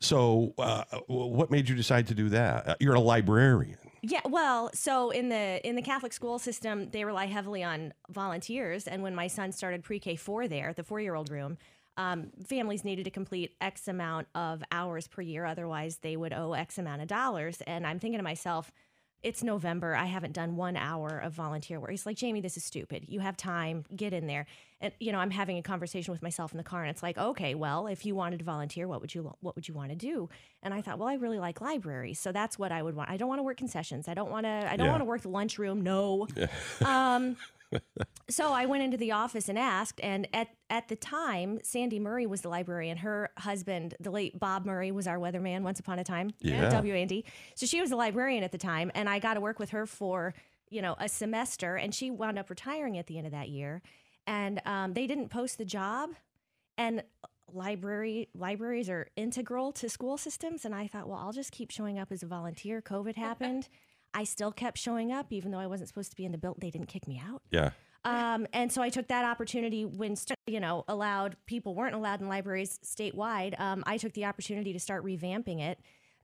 So, 0.00 0.54
uh, 0.58 0.84
what 1.06 1.50
made 1.50 1.68
you 1.68 1.76
decide 1.76 2.08
to 2.08 2.14
do 2.14 2.30
that? 2.30 2.68
Uh, 2.68 2.74
You're 2.80 2.94
a 2.94 3.00
librarian. 3.00 3.78
Yeah, 4.00 4.20
well, 4.24 4.70
so 4.74 5.10
in 5.10 5.28
the 5.28 5.64
in 5.66 5.76
the 5.76 5.82
Catholic 5.82 6.12
school 6.12 6.40
system, 6.40 6.90
they 6.90 7.04
rely 7.04 7.26
heavily 7.26 7.62
on 7.62 7.92
volunteers, 8.08 8.88
and 8.88 9.02
when 9.02 9.14
my 9.14 9.28
son 9.28 9.52
started 9.52 9.84
pre-K 9.84 10.16
four 10.16 10.48
there, 10.48 10.72
the 10.72 10.82
four 10.82 10.98
year 10.98 11.14
old 11.14 11.30
room, 11.30 11.56
um, 11.96 12.30
families 12.44 12.84
needed 12.84 13.04
to 13.04 13.10
complete 13.10 13.54
X 13.60 13.86
amount 13.86 14.26
of 14.34 14.64
hours 14.72 15.06
per 15.06 15.22
year, 15.22 15.44
otherwise 15.44 15.98
they 15.98 16.16
would 16.16 16.32
owe 16.32 16.52
X 16.54 16.78
amount 16.78 17.02
of 17.02 17.08
dollars. 17.08 17.60
And 17.66 17.86
I'm 17.86 18.00
thinking 18.00 18.18
to 18.18 18.24
myself, 18.24 18.72
it's 19.22 19.42
November. 19.42 19.94
I 19.94 20.06
haven't 20.06 20.32
done 20.32 20.56
one 20.56 20.76
hour 20.76 21.18
of 21.18 21.32
volunteer 21.32 21.78
work. 21.78 21.90
He's 21.90 22.06
like, 22.06 22.16
Jamie, 22.16 22.40
this 22.40 22.56
is 22.56 22.64
stupid. 22.64 23.04
You 23.08 23.20
have 23.20 23.36
time. 23.36 23.84
Get 23.94 24.12
in 24.12 24.26
there. 24.26 24.46
And 24.80 24.92
you 24.98 25.12
know, 25.12 25.18
I'm 25.18 25.30
having 25.30 25.58
a 25.58 25.62
conversation 25.62 26.10
with 26.10 26.22
myself 26.22 26.50
in 26.52 26.58
the 26.58 26.64
car, 26.64 26.82
and 26.82 26.90
it's 26.90 27.02
like, 27.04 27.16
okay, 27.16 27.54
well, 27.54 27.86
if 27.86 28.04
you 28.04 28.16
wanted 28.16 28.40
to 28.40 28.44
volunteer, 28.44 28.88
what 28.88 29.00
would 29.00 29.14
you 29.14 29.32
what 29.40 29.54
would 29.54 29.68
you 29.68 29.74
want 29.74 29.90
to 29.90 29.96
do? 29.96 30.28
And 30.62 30.74
I 30.74 30.82
thought, 30.82 30.98
well, 30.98 31.08
I 31.08 31.14
really 31.14 31.38
like 31.38 31.60
libraries, 31.60 32.18
so 32.18 32.32
that's 32.32 32.58
what 32.58 32.72
I 32.72 32.82
would 32.82 32.96
want. 32.96 33.08
I 33.10 33.16
don't 33.16 33.28
want 33.28 33.38
to 33.38 33.44
work 33.44 33.56
concessions. 33.58 34.08
I 34.08 34.14
don't 34.14 34.30
want 34.30 34.44
to. 34.44 34.50
I 34.70 34.76
don't 34.76 34.86
Yeah. 34.86 34.90
want 34.92 35.02
to 35.02 35.06
work 35.06 35.22
the 35.22 35.28
lunchroom. 35.28 35.82
No. 35.82 36.26
um, 36.84 37.36
so 38.28 38.52
I 38.52 38.66
went 38.66 38.82
into 38.82 38.96
the 38.96 39.12
office 39.12 39.48
and 39.48 39.58
asked, 39.58 40.00
and 40.02 40.28
at 40.32 40.48
at 40.70 40.88
the 40.88 40.96
time, 40.96 41.60
Sandy 41.62 41.98
Murray 41.98 42.26
was 42.26 42.40
the 42.40 42.48
librarian. 42.48 42.98
Her 42.98 43.30
husband, 43.38 43.94
the 44.00 44.10
late 44.10 44.38
Bob 44.38 44.64
Murray, 44.64 44.90
was 44.90 45.06
our 45.06 45.18
weatherman 45.18 45.62
once 45.62 45.80
upon 45.80 45.98
a 45.98 46.04
time. 46.04 46.30
Yeah. 46.40 46.64
at 46.64 46.84
WAND. 46.84 47.24
So 47.54 47.66
she 47.66 47.80
was 47.80 47.90
the 47.90 47.96
librarian 47.96 48.42
at 48.42 48.52
the 48.52 48.58
time, 48.58 48.90
and 48.94 49.08
I 49.08 49.18
got 49.18 49.34
to 49.34 49.40
work 49.40 49.58
with 49.58 49.70
her 49.70 49.86
for 49.86 50.34
you 50.70 50.82
know 50.82 50.96
a 50.98 51.08
semester, 51.08 51.76
and 51.76 51.94
she 51.94 52.10
wound 52.10 52.38
up 52.38 52.50
retiring 52.50 52.98
at 52.98 53.06
the 53.06 53.18
end 53.18 53.26
of 53.26 53.32
that 53.32 53.48
year. 53.48 53.82
And 54.26 54.60
um, 54.66 54.94
they 54.94 55.06
didn't 55.06 55.28
post 55.30 55.58
the 55.58 55.64
job, 55.64 56.10
and 56.78 57.02
library 57.52 58.28
libraries 58.34 58.88
are 58.88 59.08
integral 59.16 59.72
to 59.72 59.88
school 59.88 60.16
systems. 60.16 60.64
And 60.64 60.74
I 60.74 60.86
thought, 60.86 61.08
well, 61.08 61.18
I'll 61.18 61.32
just 61.32 61.52
keep 61.52 61.70
showing 61.70 61.98
up 61.98 62.10
as 62.10 62.22
a 62.22 62.26
volunteer. 62.26 62.80
COVID 62.80 63.16
happened. 63.16 63.68
I 64.14 64.24
still 64.24 64.52
kept 64.52 64.78
showing 64.78 65.12
up, 65.12 65.32
even 65.32 65.50
though 65.50 65.58
I 65.58 65.66
wasn't 65.66 65.88
supposed 65.88 66.10
to 66.10 66.16
be 66.16 66.24
in 66.24 66.32
the 66.32 66.38
building. 66.38 66.58
They 66.60 66.70
didn't 66.70 66.88
kick 66.88 67.06
me 67.08 67.22
out. 67.24 67.42
Yeah. 67.50 67.70
Um, 68.04 68.46
and 68.52 68.72
so 68.72 68.82
I 68.82 68.88
took 68.88 69.08
that 69.08 69.24
opportunity 69.24 69.84
when, 69.84 70.16
you 70.46 70.58
know, 70.60 70.84
allowed 70.88 71.36
people 71.46 71.74
weren't 71.74 71.94
allowed 71.94 72.20
in 72.20 72.28
libraries 72.28 72.78
statewide. 72.84 73.58
Um, 73.60 73.84
I 73.86 73.96
took 73.96 74.12
the 74.12 74.24
opportunity 74.24 74.72
to 74.72 74.80
start 74.80 75.04
revamping 75.04 75.60
it. 75.60 75.78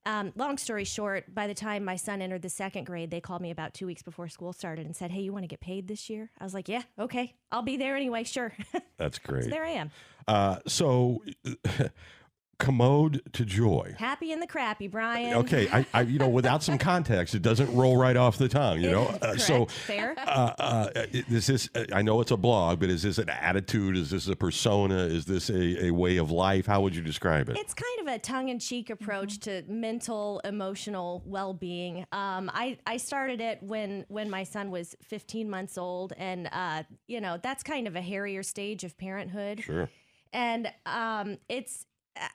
Um, 0.07 0.33
long 0.37 0.57
story 0.59 0.85
short, 0.85 1.33
by 1.35 1.47
the 1.47 1.55
time 1.55 1.85
my 1.85 1.97
son 1.97 2.23
entered 2.23 2.43
the 2.43 2.49
second 2.49 2.85
grade, 2.85 3.11
they 3.11 3.21
called 3.21 3.43
me 3.43 3.51
about 3.51 3.75
two 3.75 3.87
weeks 3.87 4.03
before 4.03 4.29
school 4.29 4.53
started 4.53 4.87
and 4.87 4.97
said, 4.97 5.11
Hey, 5.11 5.21
you 5.21 5.33
want 5.33 5.43
to 5.43 5.49
get 5.49 5.61
paid 5.61 5.87
this 5.87 6.09
year? 6.09 6.31
I 6.41 6.45
was 6.45 6.55
like, 6.55 6.69
Yeah, 6.69 6.83
okay. 6.99 7.35
I'll 7.53 7.63
be 7.63 7.77
there 7.77 7.95
anyway. 7.95 8.25
Sure. 8.25 8.53
That's 8.97 9.19
great. 9.19 9.45
so 9.45 9.51
there 9.51 9.65
I 9.65 9.71
am. 9.71 9.91
Uh, 10.27 10.59
so, 10.67 11.23
commode 12.59 13.23
to 13.33 13.45
joy. 13.45 13.95
Happy 13.99 14.33
in 14.33 14.41
the 14.41 14.47
crappy, 14.47 14.89
Brian. 14.89 15.35
Okay, 15.35 15.69
I, 15.73 15.87
I, 15.95 16.01
you 16.03 16.19
know, 16.19 16.29
without 16.29 16.63
some 16.63 16.77
context, 16.93 17.35
it 17.35 17.43
doesn't 17.43 17.73
roll 17.75 17.97
right 17.97 18.17
off 18.17 18.37
the 18.37 18.49
tongue. 18.49 18.81
You 18.81 18.91
know, 18.91 19.05
uh, 19.23 19.37
so 19.37 19.67
Fair. 19.67 20.15
uh, 20.19 20.55
uh, 20.59 20.91
is 21.13 21.47
this? 21.47 21.69
I 21.93 22.03
know 22.03 22.21
it's 22.21 22.31
a 22.31 22.37
blog, 22.37 22.81
but 22.81 22.91
is 22.91 23.03
this 23.03 23.19
an 23.19 23.29
attitude? 23.29 23.97
Is 23.97 24.11
this 24.11 24.27
a 24.29 24.37
persona? 24.37 24.99
Is 24.99 25.25
this 25.25 25.51
a, 25.51 25.87
a 25.87 25.91
way 25.91 26.17
of 26.17 26.31
life? 26.31 26.67
How 26.67 26.81
would 26.83 26.95
you 26.95 27.03
describe 27.03 27.49
it? 27.49 27.57
It's 27.57 27.75
kind 27.75 28.09
of 28.09 28.15
a 28.15 28.19
tongue-in-cheek 28.19 28.91
approach 28.91 29.39
to 29.41 29.63
mental, 29.69 30.41
emotional 30.45 31.23
well-being. 31.27 32.07
Um, 32.13 32.51
I 32.53 32.79
I 32.87 32.97
started 32.97 33.41
it 33.41 33.63
when 33.63 34.05
when 34.09 34.29
my 34.31 34.43
son 34.45 34.71
was 34.71 34.97
15 35.05 35.49
months 35.49 35.79
old, 35.79 36.13
and 36.17 36.49
uh, 36.53 36.83
you 37.07 37.21
know 37.21 37.39
that's 37.41 37.63
kind 37.63 37.87
of 37.87 37.95
a 37.95 38.01
hairier 38.01 38.43
stage 38.43 38.85
of 38.85 38.99
parenthood. 38.99 39.63
sure. 39.63 39.89
And 40.31 40.71
um, 40.85 41.39
it's 41.49 41.87
uh, 42.17 42.29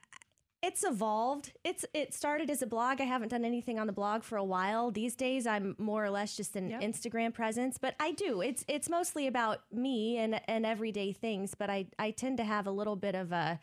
it's 0.64 0.84
evolved. 0.86 1.52
It's 1.66 1.86
it 1.94 2.14
started 2.14 2.50
as 2.50 2.62
a 2.62 2.68
blog. 2.68 3.02
I 3.02 3.04
haven't 3.04 3.28
done 3.28 3.44
anything 3.44 3.78
on 3.78 3.86
the 3.86 3.94
blog 3.94 4.24
for 4.24 4.38
a 4.38 4.44
while. 4.44 4.90
These 4.92 5.14
days, 5.16 5.46
I'm 5.46 5.76
more 5.78 6.04
or 6.04 6.10
less 6.10 6.38
just 6.38 6.56
an 6.56 6.70
Yep. 6.70 6.82
Instagram 6.82 7.34
presence, 7.34 7.78
but 7.78 7.96
I 8.00 8.14
do. 8.14 8.42
It's 8.42 8.64
it's 8.70 8.90
mostly 8.90 9.28
about 9.28 9.60
me 9.72 10.18
and 10.18 10.40
and 10.48 10.66
everyday 10.66 11.12
things. 11.12 11.54
But 11.54 11.70
I 11.70 11.88
I 12.00 12.12
tend 12.12 12.38
to 12.38 12.46
have 12.46 12.66
a 12.66 12.72
little 12.72 12.96
bit 12.96 13.14
of 13.14 13.34
a 13.34 13.60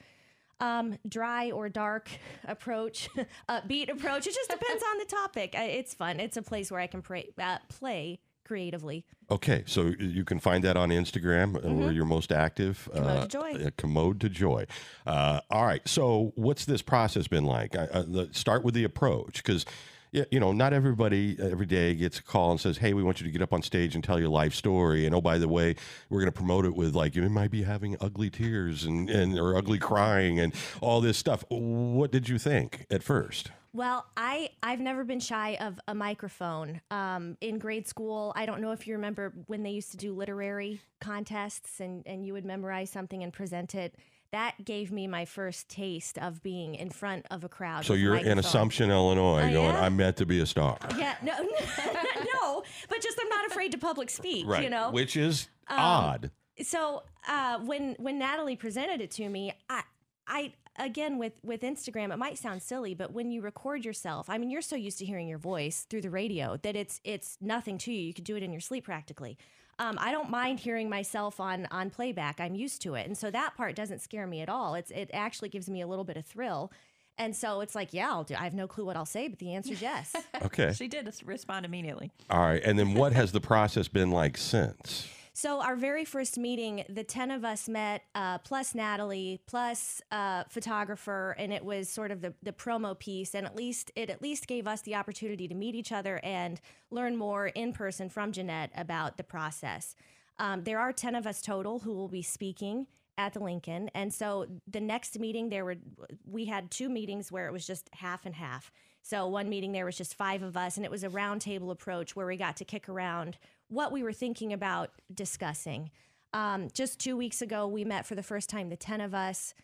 um, 0.60 0.98
dry 1.08 1.50
or 1.50 1.70
dark 1.70 2.10
approach, 2.46 3.08
upbeat 3.48 3.90
approach. 3.90 4.26
It 4.26 4.34
just 4.34 4.50
depends 4.50 4.82
on 4.92 4.98
the 4.98 5.06
topic. 5.06 5.54
It's 5.54 5.94
fun. 5.94 6.20
It's 6.20 6.36
a 6.36 6.42
place 6.42 6.70
where 6.70 6.80
I 6.80 6.86
can 6.86 7.00
pray, 7.00 7.30
uh, 7.40 7.58
play 7.70 8.20
creatively. 8.50 9.04
Okay, 9.30 9.62
so 9.64 9.92
you 10.00 10.24
can 10.24 10.40
find 10.40 10.64
that 10.64 10.76
on 10.76 10.88
Instagram 10.88 11.54
uh, 11.54 11.72
where 11.72 11.92
you're 11.92 12.04
most 12.04 12.32
active. 12.32 12.88
Mm-hmm. 12.92 13.04
Commode 13.04 13.22
to 13.22 13.28
Joy. 13.28 13.64
uh, 13.64 13.70
Commode 13.76 14.20
to 14.22 14.28
Joy. 14.28 14.66
Uh, 15.06 15.40
all 15.52 15.64
right, 15.64 15.86
so 15.86 16.32
what's 16.34 16.64
this 16.64 16.82
process 16.82 17.28
been 17.28 17.44
like? 17.44 17.76
I, 17.76 17.84
uh, 17.84 18.02
the, 18.02 18.28
start 18.32 18.64
with 18.64 18.74
the 18.74 18.82
approach 18.82 19.36
because. 19.36 19.64
You 20.12 20.40
know, 20.40 20.50
not 20.50 20.72
everybody 20.72 21.36
every 21.40 21.66
day 21.66 21.94
gets 21.94 22.18
a 22.18 22.24
call 22.24 22.50
and 22.50 22.60
says, 22.60 22.78
"Hey, 22.78 22.94
we 22.94 23.02
want 23.04 23.20
you 23.20 23.26
to 23.26 23.30
get 23.30 23.42
up 23.42 23.52
on 23.52 23.62
stage 23.62 23.94
and 23.94 24.02
tell 24.02 24.18
your 24.18 24.28
life 24.28 24.52
story." 24.54 25.06
And 25.06 25.14
oh, 25.14 25.20
by 25.20 25.38
the 25.38 25.46
way, 25.46 25.76
we're 26.08 26.18
going 26.18 26.32
to 26.32 26.36
promote 26.36 26.64
it 26.64 26.74
with 26.74 26.96
like 26.96 27.14
you 27.14 27.22
might 27.28 27.52
be 27.52 27.62
having 27.62 27.96
ugly 28.00 28.28
tears 28.28 28.82
and, 28.82 29.08
and 29.08 29.38
or 29.38 29.56
ugly 29.56 29.78
crying 29.78 30.40
and 30.40 30.52
all 30.80 31.00
this 31.00 31.16
stuff. 31.16 31.44
What 31.48 32.10
did 32.10 32.28
you 32.28 32.38
think 32.38 32.86
at 32.90 33.04
first? 33.04 33.52
Well, 33.72 34.04
I 34.16 34.50
I've 34.62 34.80
never 34.80 35.04
been 35.04 35.20
shy 35.20 35.56
of 35.60 35.78
a 35.86 35.94
microphone. 35.94 36.80
Um, 36.90 37.36
in 37.40 37.58
grade 37.58 37.86
school, 37.86 38.32
I 38.34 38.44
don't 38.46 38.60
know 38.60 38.72
if 38.72 38.86
you 38.86 38.94
remember 38.94 39.32
when 39.46 39.62
they 39.62 39.70
used 39.70 39.92
to 39.92 39.96
do 39.96 40.12
literary 40.12 40.80
contests 41.00 41.80
and 41.80 42.04
and 42.06 42.26
you 42.26 42.32
would 42.32 42.44
memorize 42.44 42.90
something 42.90 43.22
and 43.22 43.32
present 43.32 43.74
it. 43.74 43.94
That 44.32 44.64
gave 44.64 44.92
me 44.92 45.06
my 45.08 45.24
first 45.24 45.68
taste 45.68 46.16
of 46.18 46.40
being 46.42 46.74
in 46.76 46.90
front 46.90 47.26
of 47.30 47.42
a 47.44 47.48
crowd. 47.48 47.84
So 47.84 47.94
you're 47.94 48.16
in. 48.16 48.38
Assumption, 48.38 48.90
Illinois, 48.90 49.42
Oh, 49.48 49.52
going, 49.52 49.74
yeah? 49.74 49.80
"I'm 49.84 49.96
meant 49.96 50.16
to 50.18 50.26
be 50.26 50.40
a 50.40 50.46
star." 50.46 50.76
Yeah, 50.96 51.14
no, 51.22 51.32
no, 52.42 52.62
but 52.88 53.00
just 53.00 53.18
I'm 53.20 53.28
not 53.28 53.46
afraid 53.46 53.72
to 53.72 53.78
public 53.78 54.10
speak. 54.10 54.46
Right. 54.46 54.62
You 54.64 54.70
know, 54.70 54.90
Which 54.90 55.16
is 55.16 55.48
Um, 55.68 55.78
odd. 55.78 56.30
so 56.62 57.02
uh, 57.28 57.58
when 57.60 57.94
when 57.98 58.18
Natalie 58.18 58.56
presented 58.56 59.00
it 59.00 59.10
to 59.12 59.28
me, 59.28 59.52
I 59.68 59.82
I 60.26 60.52
again 60.76 61.18
with 61.18 61.34
with 61.42 61.62
Instagram, 61.62 62.12
it 62.12 62.18
might 62.18 62.38
sound 62.38 62.62
silly, 62.62 62.94
but 62.94 63.12
when 63.12 63.30
you 63.30 63.40
record 63.42 63.84
yourself, 63.84 64.28
I 64.28 64.38
mean, 64.38 64.50
you're 64.50 64.62
so 64.62 64.76
used 64.76 64.98
to 64.98 65.04
hearing 65.04 65.28
your 65.28 65.38
voice 65.38 65.86
through 65.88 66.02
the 66.02 66.10
radio 66.10 66.56
that 66.62 66.76
it's 66.76 67.00
it's 67.04 67.38
nothing 67.40 67.78
to 67.78 67.92
you. 67.92 68.00
You 68.00 68.14
could 68.14 68.24
do 68.24 68.36
it 68.36 68.42
in 68.42 68.52
your 68.52 68.60
sleep 68.60 68.84
practically. 68.84 69.36
Um, 69.78 69.96
I 69.98 70.12
don't 70.12 70.28
mind 70.28 70.60
hearing 70.60 70.88
myself 70.88 71.40
on 71.40 71.66
on 71.70 71.90
playback. 71.90 72.40
I'm 72.40 72.54
used 72.54 72.82
to 72.82 72.94
it, 72.94 73.06
and 73.06 73.16
so 73.16 73.30
that 73.30 73.56
part 73.56 73.74
doesn't 73.74 74.00
scare 74.00 74.26
me 74.26 74.40
at 74.40 74.48
all. 74.48 74.74
It's 74.74 74.90
it 74.90 75.10
actually 75.12 75.48
gives 75.48 75.68
me 75.68 75.80
a 75.80 75.86
little 75.86 76.04
bit 76.04 76.16
of 76.16 76.26
thrill. 76.26 76.72
And 77.18 77.36
so 77.36 77.60
it's 77.60 77.74
like, 77.74 77.92
yeah, 77.92 78.08
I'll 78.08 78.24
do. 78.24 78.34
I 78.34 78.44
have 78.44 78.54
no 78.54 78.66
clue 78.66 78.86
what 78.86 78.96
I'll 78.96 79.04
say, 79.04 79.28
but 79.28 79.38
the 79.38 79.52
answer 79.52 79.74
is 79.74 79.82
yes. 79.82 80.16
Okay. 80.42 80.72
She 80.72 80.88
did 80.88 81.06
respond 81.26 81.66
immediately. 81.66 82.10
All 82.30 82.40
right. 82.40 82.62
And 82.64 82.78
then 82.78 82.94
what 82.94 83.12
has 83.12 83.32
the 83.32 83.42
process 83.42 83.88
been 83.88 84.10
like 84.10 84.38
since? 84.38 85.06
So 85.32 85.62
our 85.62 85.76
very 85.76 86.04
first 86.04 86.38
meeting, 86.38 86.84
the 86.88 87.04
ten 87.04 87.30
of 87.30 87.44
us 87.44 87.68
met, 87.68 88.02
uh, 88.14 88.38
plus 88.38 88.74
Natalie, 88.74 89.40
plus 89.46 90.02
uh, 90.10 90.44
photographer, 90.48 91.36
and 91.38 91.52
it 91.52 91.64
was 91.64 91.88
sort 91.88 92.10
of 92.10 92.20
the, 92.20 92.34
the 92.42 92.52
promo 92.52 92.98
piece. 92.98 93.34
And 93.34 93.46
at 93.46 93.54
least 93.54 93.92
it 93.94 94.10
at 94.10 94.20
least 94.20 94.46
gave 94.46 94.66
us 94.66 94.82
the 94.82 94.96
opportunity 94.96 95.46
to 95.48 95.54
meet 95.54 95.74
each 95.74 95.92
other 95.92 96.20
and 96.24 96.60
learn 96.90 97.16
more 97.16 97.46
in 97.46 97.72
person 97.72 98.10
from 98.10 98.32
Jeanette 98.32 98.70
about 98.76 99.16
the 99.16 99.24
process. 99.24 99.94
Um, 100.38 100.64
there 100.64 100.80
are 100.80 100.92
ten 100.92 101.14
of 101.14 101.26
us 101.26 101.40
total 101.40 101.78
who 101.80 101.94
will 101.94 102.08
be 102.08 102.22
speaking 102.22 102.86
at 103.16 103.34
the 103.34 103.40
Lincoln, 103.40 103.90
and 103.94 104.12
so 104.12 104.46
the 104.66 104.80
next 104.80 105.18
meeting 105.18 105.48
there 105.48 105.64
were 105.64 105.76
we 106.24 106.46
had 106.46 106.70
two 106.70 106.88
meetings 106.88 107.30
where 107.30 107.46
it 107.46 107.52
was 107.52 107.66
just 107.66 107.88
half 107.92 108.26
and 108.26 108.34
half. 108.34 108.72
So 109.02 109.26
one 109.28 109.48
meeting 109.48 109.72
there 109.72 109.84
was 109.84 109.96
just 109.96 110.14
five 110.14 110.42
of 110.42 110.56
us, 110.56 110.76
and 110.76 110.84
it 110.84 110.90
was 110.90 111.04
a 111.04 111.08
roundtable 111.08 111.70
approach 111.70 112.16
where 112.16 112.26
we 112.26 112.36
got 112.36 112.56
to 112.56 112.64
kick 112.64 112.88
around 112.88 113.38
what 113.70 113.90
we 113.92 114.02
were 114.02 114.12
thinking 114.12 114.52
about 114.52 114.90
discussing. 115.14 115.90
Um, 116.34 116.68
just 116.74 116.98
two 117.00 117.16
weeks 117.16 117.40
ago, 117.40 117.66
we 117.66 117.84
met 117.84 118.04
for 118.06 118.14
the 118.14 118.22
first 118.22 118.48
time, 118.50 118.68
the 118.68 118.76
10 118.76 119.00
of 119.00 119.14
us, 119.14 119.54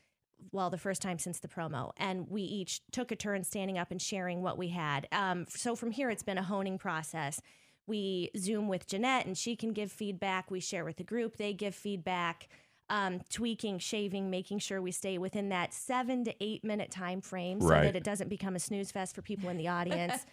well, 0.53 0.71
the 0.71 0.79
first 0.79 1.03
time 1.03 1.19
since 1.19 1.39
the 1.41 1.49
promo, 1.49 1.93
and 1.97 2.29
we 2.31 2.43
each 2.43 2.81
took 2.93 3.11
a 3.13 3.17
turn 3.17 3.43
standing 3.45 3.79
up 3.79 3.91
and 3.91 4.01
sharing 4.01 4.43
what 4.43 4.59
we 4.59 4.69
had. 4.69 5.07
Um, 5.13 5.47
so 5.49 5.77
from 5.77 5.91
here, 5.91 6.09
it's 6.11 6.23
been 6.23 6.39
a 6.39 6.43
honing 6.43 6.79
process. 6.79 7.41
We 7.87 8.31
Zoom 8.37 8.69
with 8.69 8.87
Jeanette, 8.87 9.27
and 9.27 9.37
she 9.39 9.55
can 9.57 9.73
give 9.73 9.93
feedback. 9.93 10.51
We 10.51 10.61
share 10.61 10.85
with 10.85 10.97
the 10.97 11.05
group, 11.05 11.37
they 11.37 11.53
give 11.53 11.75
feedback. 11.75 12.49
Um, 12.89 13.21
tweaking, 13.33 13.81
shaving, 13.81 14.31
making 14.31 14.61
sure 14.61 14.81
we 14.81 14.93
stay 14.93 15.19
within 15.19 15.49
that 15.49 15.75
seven 15.75 16.23
to 16.23 16.35
eight 16.41 16.63
minute 16.63 16.89
time 16.93 17.21
frame 17.21 17.61
so 17.61 17.67
Right. 17.67 17.83
that 17.83 17.97
it 17.97 18.05
doesn't 18.05 18.29
become 18.29 18.55
a 18.55 18.61
snooze 18.61 18.93
fest 18.93 19.13
for 19.17 19.23
people 19.23 19.49
in 19.49 19.57
the 19.57 19.67
audience. 19.79 20.25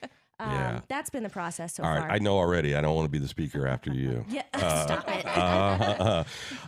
Um, 0.44 0.52
Yeah. 0.52 0.80
That's 0.88 1.10
been 1.10 1.24
the 1.24 1.30
process 1.30 1.76
so 1.76 1.84
All 1.84 1.90
far. 1.96 2.08
right. 2.08 2.12
I 2.16 2.18
know 2.20 2.38
already. 2.38 2.76
I 2.76 2.82
don't 2.82 2.96
want 2.96 3.06
to 3.06 3.12
be 3.12 3.20
the 3.20 3.28
speaker 3.28 3.68
after 3.68 3.92
you. 3.94 4.26
Yeah, 4.30 4.44
stop 4.56 5.06
it. 5.10 5.26
Uh, 5.26 6.24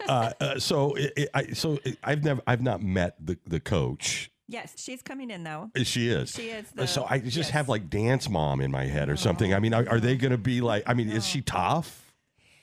uh, 0.08 0.32
uh, 0.39 0.60
so, 0.60 0.94
it, 0.96 1.13
it- 1.17 1.29
I, 1.34 1.48
so 1.53 1.79
it, 1.84 1.98
I've 2.03 2.24
never, 2.24 2.41
I've 2.48 2.62
not 2.62 2.82
met 2.82 3.15
the, 3.25 3.38
the 3.48 3.60
coach. 3.60 4.29
Yes, 4.48 4.74
she's 4.77 5.01
coming 5.01 5.32
in 5.32 5.44
though. 5.44 5.72
She 5.84 6.10
is. 6.10 6.29
She 6.32 6.50
is 6.50 6.65
Uh, 6.77 6.86
so 6.86 7.05
I 7.10 7.17
just 7.17 7.36
yes. 7.38 7.50
have 7.50 7.67
like 7.67 7.89
dance 7.89 8.29
mom 8.29 8.62
in 8.62 8.70
my 8.70 8.86
head 8.86 9.10
or 9.10 9.17
something. 9.17 9.53
I 9.55 9.60
mean, 9.60 9.74
are, 9.74 9.88
are 9.89 10.00
they 10.00 10.15
going 10.17 10.32
to 10.34 10.38
be 10.38 10.62
like? 10.62 10.84
I 10.86 10.94
mean, 10.94 11.10
is 11.10 11.25
she 11.25 11.41
tough? 11.41 12.13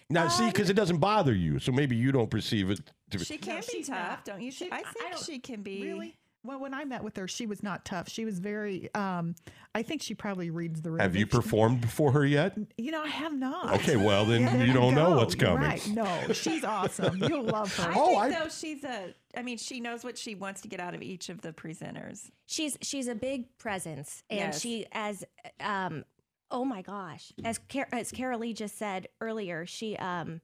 Now, 0.08 0.28
see, 0.28 0.46
because 0.46 0.70
it 0.70 0.74
doesn't 0.74 0.98
bother 0.98 1.32
you, 1.34 1.58
so 1.58 1.72
maybe 1.72 1.96
you 1.96 2.12
don't 2.12 2.30
perceive 2.30 2.70
it. 2.70 2.80
To 3.10 3.18
be, 3.18 3.24
She 3.24 3.38
can 3.38 3.62
be 3.72 3.82
tough, 3.82 3.96
not. 4.10 4.24
don't 4.24 4.42
you? 4.42 4.50
She- 4.52 4.70
I 4.70 4.76
I 4.76 4.82
think 4.82 5.10
don't- 5.12 5.24
she 5.24 5.38
can 5.40 5.62
be. 5.62 5.82
Really? 5.82 6.14
Well, 6.44 6.58
when 6.58 6.74
I 6.74 6.84
met 6.84 7.04
with 7.04 7.16
her, 7.18 7.28
she 7.28 7.46
was 7.46 7.62
not 7.62 7.84
tough. 7.84 8.08
She 8.08 8.24
was 8.24 8.40
very. 8.40 8.92
Um, 8.94 9.36
I 9.74 9.82
think 9.82 10.02
she 10.02 10.14
probably 10.14 10.50
reads 10.50 10.82
the. 10.82 10.90
room. 10.90 11.00
have 11.00 11.14
you 11.14 11.26
performed 11.26 11.80
before 11.80 12.10
her 12.12 12.26
yet? 12.26 12.58
You 12.76 12.90
know, 12.90 13.02
I 13.02 13.08
have 13.08 13.32
not. 13.32 13.74
Okay, 13.74 13.96
well 13.96 14.24
then 14.24 14.40
Yeah, 14.58 14.64
you 14.64 14.72
don't 14.72 14.94
know 14.96 15.16
what's 15.16 15.36
coming. 15.36 15.62
Right. 15.62 15.86
No, 15.88 16.32
she's 16.32 16.64
awesome. 16.64 17.18
You'll 17.22 17.44
love 17.44 17.74
her. 17.76 17.90
I 17.90 17.94
Oh, 17.96 18.06
think 18.08 18.18
I- 18.20 18.30
though 18.40 18.48
she's 18.48 18.82
a. 18.82 19.14
I 19.36 19.42
mean, 19.42 19.56
she 19.56 19.78
knows 19.80 20.02
what 20.04 20.18
she 20.18 20.34
wants 20.34 20.60
to 20.62 20.68
get 20.68 20.80
out 20.80 20.94
of 20.94 21.00
each 21.02 21.28
of 21.28 21.40
the 21.42 21.52
presenters. 21.52 22.30
she's 22.46 22.76
she's 22.82 23.06
a 23.08 23.14
big 23.14 23.56
presence 23.58 24.22
and 24.28 24.38
Yes. 24.40 24.60
she 24.60 24.86
as 24.92 25.24
um 25.60 26.04
oh 26.50 26.64
my 26.66 26.82
gosh 26.82 27.32
as 27.44 27.58
Car- 27.70 27.88
as 27.92 28.10
Carol 28.12 28.40
Lee 28.40 28.52
just 28.52 28.76
said 28.76 29.08
earlier 29.22 29.64
she 29.64 29.96
um 29.96 30.42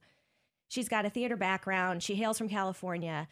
she's 0.69 0.89
got 0.89 1.05
a 1.05 1.09
theater 1.11 1.35
background 1.37 2.01
she 2.01 2.15
hails 2.15 2.37
from 2.39 2.49
California 2.49 3.27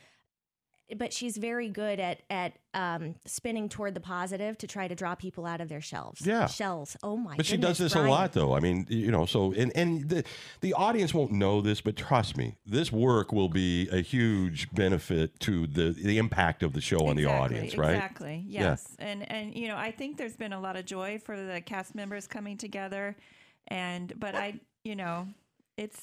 but 0.96 1.12
she's 1.12 1.36
very 1.38 1.68
good 1.70 2.00
at 2.00 2.22
at 2.30 2.54
um, 2.74 3.16
spinning 3.26 3.68
toward 3.68 3.94
the 3.96 4.00
positive 4.00 4.58
to 4.60 4.68
try 4.68 4.88
to 4.88 4.94
draw 4.96 5.16
people 5.16 5.46
out 5.46 5.60
of 5.60 5.68
their 5.68 5.82
shelves 5.82 6.22
Yeah. 6.26 6.46
shells 6.48 6.96
oh 7.04 7.18
my 7.18 7.36
But 7.36 7.46
she 7.46 7.58
does 7.58 7.78
goodness, 7.78 7.94
this 7.94 7.96
a 7.96 8.08
lot, 8.08 8.34
though. 8.34 8.56
I 8.56 8.60
mean, 8.60 8.86
you 8.90 9.12
know, 9.12 9.26
so 9.26 9.52
and 9.54 9.72
and 9.76 10.08
the 10.08 10.24
the 10.62 10.74
audience 10.74 11.14
won't 11.14 11.32
know 11.32 11.60
this, 11.62 11.82
but 11.82 11.96
trust 11.96 12.38
me, 12.38 12.56
this 12.66 12.92
work 12.92 13.34
will 13.34 13.50
be 13.50 13.90
a 13.90 14.02
huge 14.02 14.72
benefit 14.74 15.40
to 15.42 15.68
the 15.68 15.92
the 15.92 16.18
impact 16.18 16.64
of 16.64 16.74
the 16.74 16.82
show 16.82 17.08
on 17.08 17.16
the 17.16 17.26
audience, 17.26 17.78
right? 17.78 17.96
Exactly. 17.96 18.44
Yeah. 18.48 18.62
Yes. 18.62 18.96
And 19.00 19.30
and 19.32 19.56
you 19.56 19.68
know, 19.68 19.76
I 19.78 19.92
think 19.92 20.18
there's 20.18 20.38
been 20.38 20.54
a 20.54 20.60
lot 20.60 20.76
of 20.78 20.86
joy 20.86 21.20
for 21.20 21.36
the 21.36 21.62
cast 21.62 21.96
members 21.96 22.28
coming 22.28 22.58
together, 22.58 23.16
and 23.68 24.14
but 24.20 24.36
I, 24.36 24.60
you 24.84 24.96
know, 24.96 25.28
it's 25.78 26.00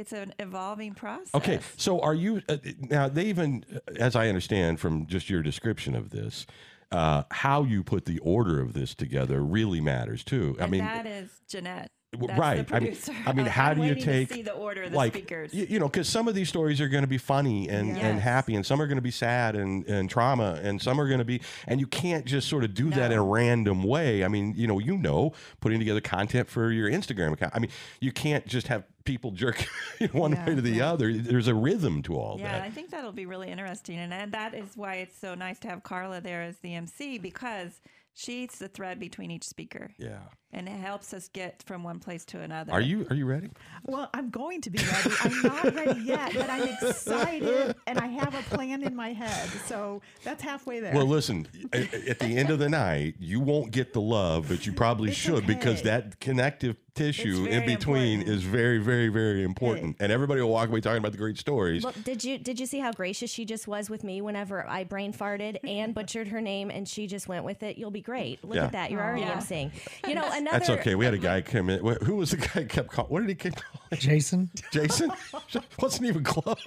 it's 0.00 0.12
an 0.12 0.34
evolving 0.38 0.94
process. 0.94 1.34
Okay, 1.34 1.60
so 1.76 2.00
are 2.00 2.14
you 2.14 2.42
uh, 2.48 2.56
now? 2.80 3.08
They 3.08 3.26
even, 3.26 3.64
uh, 3.74 3.78
as 3.98 4.16
I 4.16 4.28
understand 4.28 4.80
from 4.80 5.06
just 5.06 5.28
your 5.30 5.42
description 5.42 5.94
of 5.94 6.10
this, 6.10 6.46
uh, 6.90 7.22
how 7.30 7.62
you 7.62 7.84
put 7.84 8.06
the 8.06 8.18
order 8.20 8.60
of 8.60 8.72
this 8.72 8.94
together 8.94 9.42
really 9.42 9.80
matters 9.80 10.24
too. 10.24 10.56
I 10.58 10.62
And 10.64 10.72
mean, 10.72 10.80
that 10.80 11.06
is 11.06 11.30
Jeanette. 11.48 11.90
That's 12.12 12.38
right. 12.38 12.72
I 12.72 12.80
mean- 12.80 12.96
I 13.24 13.32
mean, 13.32 13.46
how 13.46 13.70
I'm 13.70 13.80
do 13.80 13.86
you 13.86 13.94
take, 13.94 14.44
the 14.44 14.52
order 14.52 14.82
of 14.82 14.90
the 14.90 14.96
like 14.96 15.12
speakers? 15.14 15.54
you, 15.54 15.66
you 15.70 15.78
know 15.78 15.88
because 15.88 16.08
some 16.08 16.26
of 16.26 16.34
these 16.34 16.48
stories 16.48 16.80
are 16.80 16.88
going 16.88 17.02
to 17.04 17.08
be 17.08 17.18
funny 17.18 17.68
and, 17.68 17.96
and 17.96 18.18
happy 18.20 18.56
and 18.56 18.66
some 18.66 18.82
are 18.82 18.86
going 18.88 18.96
to 18.98 19.02
be 19.02 19.12
sad 19.12 19.54
and, 19.54 19.86
and 19.86 20.10
trauma 20.10 20.58
and 20.62 20.82
some 20.82 21.00
are 21.00 21.06
going 21.06 21.20
to 21.20 21.24
be 21.24 21.40
and 21.68 21.78
you 21.78 21.86
can't 21.86 22.24
just 22.24 22.48
sort 22.48 22.64
of 22.64 22.74
do 22.74 22.90
that 22.90 23.12
in 23.12 23.18
a 23.18 23.22
random 23.22 23.84
way. 23.84 24.24
I 24.24 24.28
mean 24.28 24.54
you 24.56 24.66
know 24.66 24.80
you 24.80 24.98
know 24.98 25.32
putting 25.60 25.78
together 25.78 26.00
content 26.00 26.48
for 26.48 26.72
your 26.72 26.90
instagram 26.90 27.32
account. 27.32 27.52
I 27.54 27.60
mean 27.60 27.70
you 28.00 28.10
can't 28.10 28.44
just 28.44 28.66
have 28.66 28.82
people 29.04 29.30
jerk 29.30 29.64
one 30.12 30.32
Yeah, 30.32 30.46
way 30.46 30.54
to 30.56 30.60
the 30.60 30.70
yeah. 30.70 30.92
other. 30.92 31.12
There's 31.16 31.46
a 31.48 31.54
rhythm 31.54 32.02
to 32.02 32.16
all 32.16 32.38
Yeah, 32.40 32.52
that. 32.52 32.58
Yeah, 32.58 32.64
I 32.64 32.70
think 32.70 32.90
that'll 32.90 33.12
be 33.12 33.26
really 33.26 33.50
interesting, 33.50 33.98
and, 33.98 34.12
and 34.12 34.32
that 34.32 34.52
is 34.54 34.76
why 34.76 34.96
it's 34.96 35.16
so 35.18 35.34
nice 35.34 35.58
to 35.60 35.68
have 35.68 35.82
Karla 35.84 36.20
there 36.20 36.42
as 36.42 36.58
the 36.58 36.74
MC 36.74 37.18
because 37.18 37.80
she's 38.14 38.50
the 38.58 38.68
thread 38.68 38.98
between 39.00 39.30
each 39.30 39.44
speaker, 39.44 39.92
yeah 39.96 40.18
and 40.52 40.68
it 40.68 40.72
helps 40.72 41.14
us 41.14 41.28
get 41.32 41.62
from 41.64 41.84
one 41.84 41.98
place 42.00 42.24
to 42.26 42.40
another. 42.40 42.72
are 42.72 42.80
you 42.80 43.06
are 43.10 43.14
you 43.16 43.24
ready 43.26 43.48
Well, 43.84 44.10
I'm 44.12 44.30
going 44.30 44.60
to 44.62 44.70
be 44.70 44.78
ready. 44.78 45.10
I'm 45.20 45.42
not 45.42 45.74
ready 45.74 46.00
yet, 46.00 46.34
but 46.34 46.50
I'm 46.50 46.68
excited 46.82 47.74
and 47.86 47.98
I 47.98 48.06
have 48.06 48.34
a 48.34 48.42
plan 48.54 48.82
in 48.82 48.94
my 48.96 49.12
head. 49.12 49.48
So 49.66 50.02
that's 50.24 50.42
halfway 50.42 50.80
there. 50.80 50.94
well 50.94 51.06
listen 51.06 51.46
at, 51.72 51.92
at 51.94 52.18
the 52.18 52.36
end 52.36 52.50
of 52.50 52.58
the 52.58 52.68
night 52.68 53.14
you 53.18 53.40
won't 53.40 53.70
get 53.70 53.92
the 53.92 54.00
love 54.00 54.46
but 54.48 54.66
you 54.66 54.72
probably 54.72 55.10
It's 55.10 55.18
should 55.18 55.46
because 55.46 55.82
that 55.82 56.20
connective 56.20 56.76
tissue 56.94 57.46
in 57.46 57.64
between 57.66 58.18
important. 58.20 58.28
is 58.28 58.42
very 58.42 58.78
very 58.78 59.08
very 59.08 59.44
important 59.44 59.96
and 60.00 60.10
everybody 60.10 60.40
will 60.40 60.50
walk 60.50 60.68
away 60.68 60.80
talking 60.80 60.98
about 60.98 61.12
the 61.12 61.18
great 61.18 61.38
stories 61.38 61.84
Well, 61.84 61.94
did 62.04 62.24
you 62.24 62.36
did 62.38 62.58
you 62.58 62.66
see 62.66 62.78
how 62.80 62.92
gracious 62.92 63.30
she 63.30 63.44
just 63.44 63.68
was 63.68 63.88
with 63.88 64.02
me 64.04 64.20
whenever 64.20 64.66
I 64.68 64.84
brain 64.84 65.12
farted 65.12 65.58
and 65.64 65.94
butchered 65.98 66.28
her 66.28 66.40
name 66.40 66.70
and 66.70 66.88
she 66.88 67.06
just 67.06 67.28
went 67.28 67.44
with 67.44 67.62
it? 67.62 67.78
You'll 67.78 67.90
be 67.92 68.00
great. 68.02 68.42
Look 68.44 68.56
Yeah. 68.56 68.64
at 68.66 68.72
that. 68.72 68.90
You're 68.90 69.02
already 69.02 69.22
Yeah. 69.22 69.38
emceeing. 69.38 69.70
You 70.06 70.14
know, 70.16 70.28
another 70.40 70.58
That's 70.58 70.70
okay. 70.70 70.94
We 70.94 71.04
had 71.04 71.14
a 71.14 71.18
guy 71.18 71.40
come 71.40 71.70
in. 71.70 71.84
Who 72.02 72.16
was 72.16 72.30
the 72.32 72.36
guy 72.38 72.46
who 72.48 72.64
kept 72.66 72.88
calling? 72.90 73.10
What 73.10 73.20
did 73.20 73.28
he 73.28 73.34
keep 73.36 73.54
calling? 73.54 74.00
Jason. 74.00 74.50
Jason 74.72 75.10
wasn't 75.80 76.06
even 76.06 76.24
close. 76.24 76.56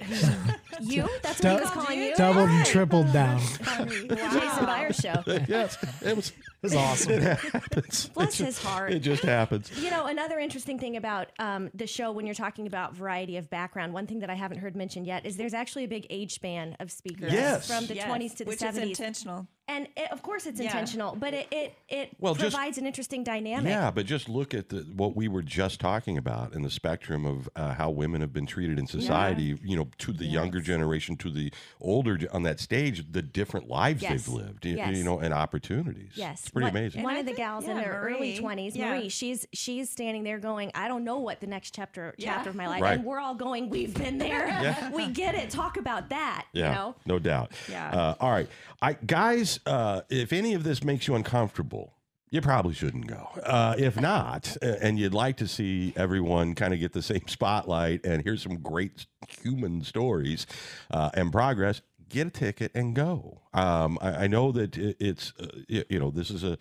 You? 0.80 1.08
That's 1.22 1.40
Du- 1.40 1.48
what 1.48 1.56
he 1.58 1.62
was 1.62 1.70
calling 1.70 1.98
you? 2.00 2.14
Doubled 2.16 2.48
and 2.48 2.66
tripled 2.66 3.12
down. 3.12 3.38
Jason 3.40 4.66
Byers 4.66 4.96
show. 4.96 5.22
yes, 5.48 5.78
it 6.02 6.16
was. 6.16 6.30
It 6.30 6.68
was 6.68 6.74
awesome. 6.74 7.12
It 7.12 7.22
happens. 7.38 8.08
Bless 8.08 8.40
It 8.40 8.46
his 8.46 8.54
just- 8.56 8.66
heart. 8.66 8.92
It 8.92 9.00
just 9.00 9.22
happens. 9.22 9.70
You 9.80 9.90
know, 9.90 10.06
another 10.06 10.38
interesting 10.38 10.78
thing 10.78 10.96
about 10.96 11.28
um, 11.38 11.70
the 11.74 11.86
show 11.86 12.10
when 12.10 12.24
you're 12.26 12.34
talking 12.34 12.66
about 12.66 12.94
variety 12.94 13.36
of 13.36 13.48
background, 13.50 13.92
one 13.92 14.06
thing 14.06 14.20
that 14.20 14.30
I 14.30 14.34
haven't 14.34 14.58
heard 14.58 14.74
mentioned 14.74 15.06
yet 15.06 15.24
is 15.26 15.36
there's 15.36 15.54
actually 15.54 15.84
a 15.84 15.88
big 15.88 16.06
age 16.10 16.32
span 16.32 16.74
of 16.80 16.90
speakers 16.90 17.32
Yes. 17.32 17.66
from 17.68 17.86
the 17.86 17.94
Yes, 17.96 18.08
20s 18.10 18.36
to 18.38 18.44
the 18.44 18.48
which 18.48 18.60
70s. 18.60 18.68
is 18.70 18.76
intentional. 18.78 19.46
And 19.68 19.88
it, 19.96 20.10
of 20.12 20.22
course 20.22 20.46
it's 20.46 20.60
Yeah. 20.60 20.66
intentional, 20.66 21.16
but 21.16 21.32
it 21.34 21.48
it, 21.50 21.74
it 21.88 22.16
Well, 22.18 22.34
just- 22.34 22.54
provides 22.54 22.78
an 22.78 22.86
interesting 22.86 23.24
dynamic. 23.24 23.70
Yeah, 23.70 23.90
but 23.90 24.06
just 24.06 24.28
look 24.28 24.54
at 24.54 24.68
the, 24.68 24.80
what 24.94 25.16
we 25.16 25.28
were 25.28 25.42
just 25.42 25.80
talking 25.80 26.18
about 26.18 26.52
in 26.52 26.62
the 26.62 26.70
spectrum 26.70 27.24
of 27.24 27.48
uh, 27.56 27.74
how 27.74 27.90
women 27.90 28.20
have 28.20 28.32
been 28.32 28.46
treated 28.46 28.78
in 28.78 28.86
society. 28.86 29.58
You 29.62 29.76
know, 29.76 29.88
to 29.98 30.12
the 30.12 30.26
younger 30.26 30.60
generation, 30.60 31.16
to 31.18 31.30
the 31.30 31.52
older 31.80 32.18
on 32.32 32.42
that 32.44 32.60
stage, 32.60 33.04
the 33.10 33.22
different 33.22 33.68
lives 33.68 34.02
Yes. 34.02 34.10
they've 34.26 34.28
lived. 34.34 34.64
y- 34.64 34.72
Yes. 34.76 34.96
You 34.96 35.04
know, 35.04 35.18
and 35.20 35.32
opportunities. 35.32 36.12
Yes, 36.14 36.40
it's 36.42 36.50
pretty 36.50 36.64
One- 36.66 36.76
amazing. 36.76 37.02
One 37.02 37.14
I 37.16 37.18
of 37.20 37.24
the 37.26 37.30
think- 37.30 37.38
gals 37.38 37.64
in 37.64 37.76
yeah, 37.76 37.82
her 37.84 38.08
early 38.08 38.36
twenties, 38.36 38.76
yeah. 38.76 38.90
Marie, 38.90 39.08
she's 39.08 39.46
she's 39.52 39.88
standing 39.90 40.24
there 40.24 40.38
going, 40.38 40.70
"I 40.74 40.88
don't 40.88 41.04
know 41.04 41.18
what 41.18 41.40
the 41.40 41.46
next 41.46 41.74
chapter 41.74 42.14
Yeah. 42.18 42.34
chapter 42.34 42.50
of 42.50 42.56
my 42.56 42.66
life," 42.68 42.82
Right. 42.82 42.94
and 42.96 43.04
we're 43.04 43.20
all 43.20 43.34
going, 43.34 43.70
"We've 43.70 43.94
been 43.94 44.18
there, 44.18 44.46
Yeah. 44.48 44.90
we 44.92 45.08
get 45.08 45.34
it." 45.34 45.50
Talk 45.50 45.76
about 45.76 46.08
that, 46.10 46.46
Yeah, 46.52 46.68
you 46.68 46.74
know. 46.74 46.94
no 47.06 47.18
doubt. 47.18 47.52
Yeah. 47.70 47.90
Uh, 47.90 48.14
all 48.20 48.30
right, 48.30 48.48
I 48.82 48.94
guys, 48.94 49.53
uh, 49.66 50.02
if 50.08 50.32
any 50.32 50.54
of 50.54 50.64
this 50.64 50.82
makes 50.84 51.06
you 51.08 51.14
uncomfortable, 51.14 51.94
you 52.30 52.40
probably 52.40 52.74
shouldn't 52.74 53.06
go. 53.06 53.28
Uh, 53.44 53.74
if 53.78 54.00
not, 54.00 54.56
and 54.60 54.98
you'd 54.98 55.14
like 55.14 55.36
to 55.36 55.46
see 55.46 55.92
everyone 55.96 56.54
kind 56.54 56.74
of 56.74 56.80
get 56.80 56.92
the 56.92 57.02
same 57.02 57.22
spotlight 57.28 58.04
and 58.04 58.22
hear 58.22 58.36
some 58.36 58.56
great 58.56 59.06
human 59.42 59.82
stories 59.84 60.46
uh, 60.90 61.10
and 61.14 61.30
progress, 61.30 61.80
get 62.08 62.26
a 62.26 62.30
ticket 62.30 62.72
and 62.74 62.94
go. 62.94 63.40
Um, 63.52 63.98
I, 64.00 64.24
I 64.24 64.26
know 64.26 64.50
that 64.52 64.76
it, 64.76 64.96
it's, 64.98 65.32
uh, 65.38 65.46
y- 65.70 65.84
you 65.88 65.98
know, 66.00 66.10
this 66.10 66.30
is 66.30 66.42
a. 66.44 66.58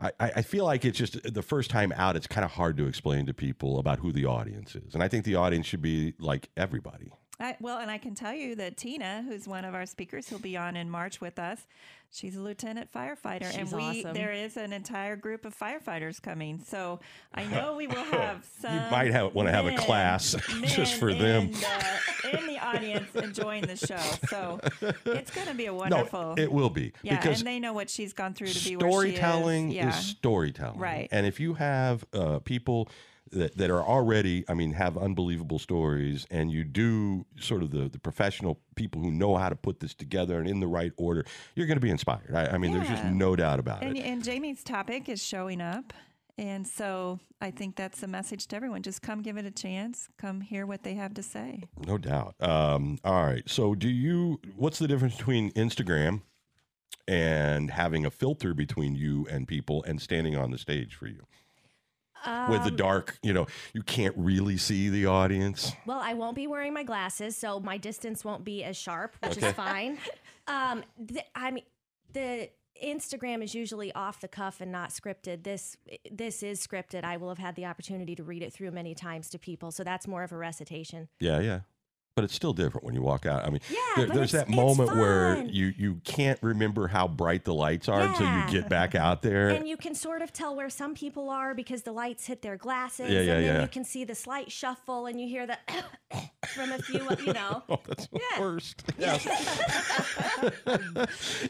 I, 0.00 0.12
I 0.20 0.42
feel 0.42 0.64
like 0.64 0.84
it's 0.84 0.96
just 0.96 1.20
the 1.34 1.42
first 1.42 1.70
time 1.70 1.92
out, 1.96 2.14
it's 2.14 2.28
kind 2.28 2.44
of 2.44 2.52
hard 2.52 2.76
to 2.76 2.86
explain 2.86 3.26
to 3.26 3.34
people 3.34 3.80
about 3.80 3.98
who 3.98 4.12
the 4.12 4.26
audience 4.26 4.76
is. 4.76 4.94
And 4.94 5.02
I 5.02 5.08
think 5.08 5.24
the 5.24 5.34
audience 5.34 5.66
should 5.66 5.82
be 5.82 6.14
like 6.20 6.50
everybody. 6.56 7.10
I, 7.40 7.56
well, 7.60 7.78
and 7.78 7.90
I 7.90 7.98
can 7.98 8.14
tell 8.14 8.34
you 8.34 8.56
that 8.56 8.76
Tina, 8.76 9.22
who's 9.26 9.46
one 9.46 9.64
of 9.64 9.74
our 9.74 9.86
speakers, 9.86 10.28
who'll 10.28 10.40
be 10.40 10.56
on 10.56 10.76
in 10.76 10.90
March 10.90 11.20
with 11.20 11.38
us. 11.38 11.66
She's 12.10 12.36
a 12.36 12.40
lieutenant 12.40 12.90
firefighter, 12.90 13.54
and 13.54 13.70
we 13.70 14.00
awesome. 14.00 14.14
there 14.14 14.32
is 14.32 14.56
an 14.56 14.72
entire 14.72 15.14
group 15.14 15.44
of 15.44 15.54
firefighters 15.56 16.22
coming. 16.22 16.58
So 16.66 17.00
I 17.34 17.44
know 17.50 17.76
we 17.76 17.86
will 17.86 18.02
have 18.02 18.44
some. 18.60 18.74
You 18.74 18.90
might 18.90 19.10
have- 19.12 19.34
wanna 19.34 19.52
have 19.52 19.66
a 19.66 19.76
class 19.76 20.34
just 20.64 20.94
for 20.94 21.08
men 21.10 21.18
them. 21.18 21.44
in 21.48 21.52
the, 21.52 22.38
in 22.40 22.46
the 22.46 22.58
audience 22.58 23.14
enjoying 23.14 23.66
the 23.66 23.76
show. 23.76 23.98
So 24.28 24.58
it's 25.04 25.30
going 25.30 25.48
to 25.48 25.54
be 25.54 25.66
a 25.66 25.74
wonderful. 25.74 26.18
No, 26.20 26.26
wonderful. 26.28 26.42
it 26.44 26.50
will 26.50 26.70
be 26.70 26.92
yeah, 27.02 27.16
because 27.18 27.40
and 27.40 27.46
they 27.46 27.60
know 27.60 27.74
what 27.74 27.90
she's 27.90 28.14
gone 28.14 28.32
through 28.32 28.48
to 28.48 28.64
be 28.68 28.76
where 28.76 28.88
she 28.88 29.12
storytelling 29.16 29.68
is. 29.68 29.74
Yeah. 29.76 29.90
storytelling, 29.90 30.78
Right. 30.80 31.08
And 31.12 31.26
if 31.26 31.38
you 31.40 31.54
have 31.54 32.04
uh, 32.14 32.38
people 32.40 32.88
that, 33.32 33.56
that 33.56 33.70
are 33.70 33.82
already, 33.82 34.44
I 34.48 34.54
mean, 34.54 34.72
have 34.72 34.96
unbelievable 34.96 35.58
stories, 35.58 36.26
and 36.30 36.50
you 36.50 36.64
do 36.64 37.26
sort 37.38 37.62
of 37.62 37.70
the 37.70 37.88
the 37.88 37.98
professional 37.98 38.60
people 38.74 39.00
who 39.02 39.10
know 39.10 39.36
how 39.36 39.48
to 39.48 39.56
put 39.56 39.80
this 39.80 39.94
together 39.94 40.38
and 40.38 40.48
in 40.48 40.60
the 40.60 40.66
right 40.66 40.92
order, 40.96 41.24
you're 41.54 41.66
going 41.66 41.76
to 41.76 41.80
be 41.80 41.90
inspired. 41.90 42.34
I, 42.34 42.54
I 42.54 42.58
mean, 42.58 42.72
there's 42.72 42.88
just 42.88 43.04
no 43.04 43.36
doubt 43.36 43.58
about 43.58 43.82
And, 43.82 43.96
it. 43.96 44.02
and 44.04 44.22
Jamie's 44.22 44.62
topic 44.62 45.08
is 45.08 45.22
showing 45.22 45.60
up. 45.60 45.92
And 46.36 46.64
so 46.64 47.18
I 47.40 47.50
think 47.50 47.74
that's 47.74 48.00
a 48.04 48.06
message 48.06 48.46
to 48.46 48.56
everyone. 48.56 48.82
Just 48.82 49.02
come 49.02 49.22
give 49.22 49.36
it 49.36 49.44
a 49.44 49.50
chance. 49.50 50.08
Come 50.18 50.40
hear 50.40 50.66
what 50.66 50.84
they 50.84 50.94
have 50.94 51.12
to 51.14 51.22
say. 51.22 51.64
No 51.84 51.98
doubt. 51.98 52.36
Um, 52.40 52.98
all 53.02 53.24
right. 53.24 53.42
So, 53.50 53.74
do 53.74 53.88
you? 53.88 54.40
What's 54.54 54.78
the 54.78 54.86
difference 54.86 55.16
between 55.16 55.50
Instagram 55.54 56.22
and 57.08 57.70
having 57.70 58.06
a 58.06 58.10
filter 58.10 58.54
between 58.54 58.94
you 58.94 59.26
and 59.30 59.48
people 59.48 59.82
and 59.84 60.00
standing 60.00 60.36
on 60.36 60.52
the 60.52 60.58
stage 60.58 60.94
for 60.94 61.06
you? 61.08 61.24
With 62.50 62.62
the 62.64 62.70
Um, 62.70 62.76
dark, 62.76 63.18
you 63.22 63.32
know, 63.32 63.46
you 63.74 63.82
can't 63.82 64.14
really 64.16 64.56
see 64.56 64.88
the 64.88 65.06
audience. 65.06 65.72
Well, 65.86 66.00
I 66.00 66.14
won't 66.14 66.36
be 66.36 66.46
wearing 66.46 66.74
my 66.74 66.82
glasses, 66.82 67.36
so 67.36 67.60
my 67.60 67.78
distance 67.78 68.24
won't 68.24 68.44
be 68.44 68.64
as 68.64 68.76
sharp, 68.76 69.16
which 69.22 69.38
Okay. 69.38 69.48
is 69.48 69.52
fine. 69.54 69.98
Um, 70.48 70.82
th- 71.06 71.26
I 71.34 71.50
mean, 71.50 71.64
the 72.14 72.48
Instagram 72.82 73.42
is 73.42 73.54
usually 73.54 73.92
off 73.92 74.20
the 74.22 74.28
cuff 74.28 74.62
and 74.62 74.72
not 74.72 74.88
scripted. 74.90 75.42
This 75.44 75.76
this 76.10 76.42
is 76.42 76.66
scripted. 76.66 77.04
I 77.04 77.18
will 77.18 77.28
have 77.28 77.36
had 77.36 77.54
the 77.54 77.66
opportunity 77.66 78.14
to 78.14 78.22
read 78.22 78.42
it 78.42 78.50
through 78.54 78.70
many 78.70 78.94
times 78.94 79.28
to 79.30 79.38
people, 79.38 79.70
so 79.72 79.84
that's 79.84 80.06
more 80.08 80.22
of 80.22 80.32
a 80.32 80.38
recitation. 80.38 81.08
Yeah, 81.20 81.40
yeah. 81.40 81.60
But 82.18 82.24
it's 82.24 82.34
still 82.34 82.52
different 82.52 82.84
when 82.84 82.96
you 82.96 83.02
walk 83.02 83.26
out. 83.26 83.44
I 83.46 83.50
mean, 83.50 83.60
Yeah, 83.70 83.78
there- 83.96 84.06
there's 84.08 84.32
that 84.32 84.48
moment 84.48 84.96
where 84.96 85.40
you 85.44 85.72
you 85.78 86.00
can't 86.02 86.36
remember 86.42 86.88
how 86.88 87.06
bright 87.06 87.44
the 87.44 87.54
lights 87.54 87.88
are 87.88 88.00
until 88.00 88.26
you 88.26 88.50
get 88.60 88.68
back 88.68 88.96
out 88.96 89.22
there. 89.22 89.50
And 89.50 89.68
you 89.68 89.76
can 89.76 89.94
sort 89.94 90.20
of 90.20 90.32
tell 90.32 90.56
where 90.56 90.68
some 90.68 90.96
people 90.96 91.30
are 91.30 91.54
because 91.54 91.82
the 91.82 91.92
lights 91.92 92.26
hit 92.26 92.42
their 92.42 92.56
glasses, 92.56 93.08
Yeah, 93.08 93.20
yeah, 93.20 93.34
and 93.34 93.44
then 93.46 93.54
yeah. 93.54 93.62
you 93.62 93.68
can 93.68 93.84
see 93.84 94.02
the 94.02 94.16
slight 94.16 94.50
shuffle, 94.50 95.06
and 95.06 95.20
you 95.20 95.28
hear 95.28 95.46
the 95.46 95.58
from 96.48 96.72
a 96.72 96.78
few, 96.82 97.06
you 97.24 97.32
know. 97.40 97.62
Oh, 97.68 97.78
that's 97.86 98.08
the 98.08 98.18
Yeah. 98.20 98.40
worst. 98.40 98.82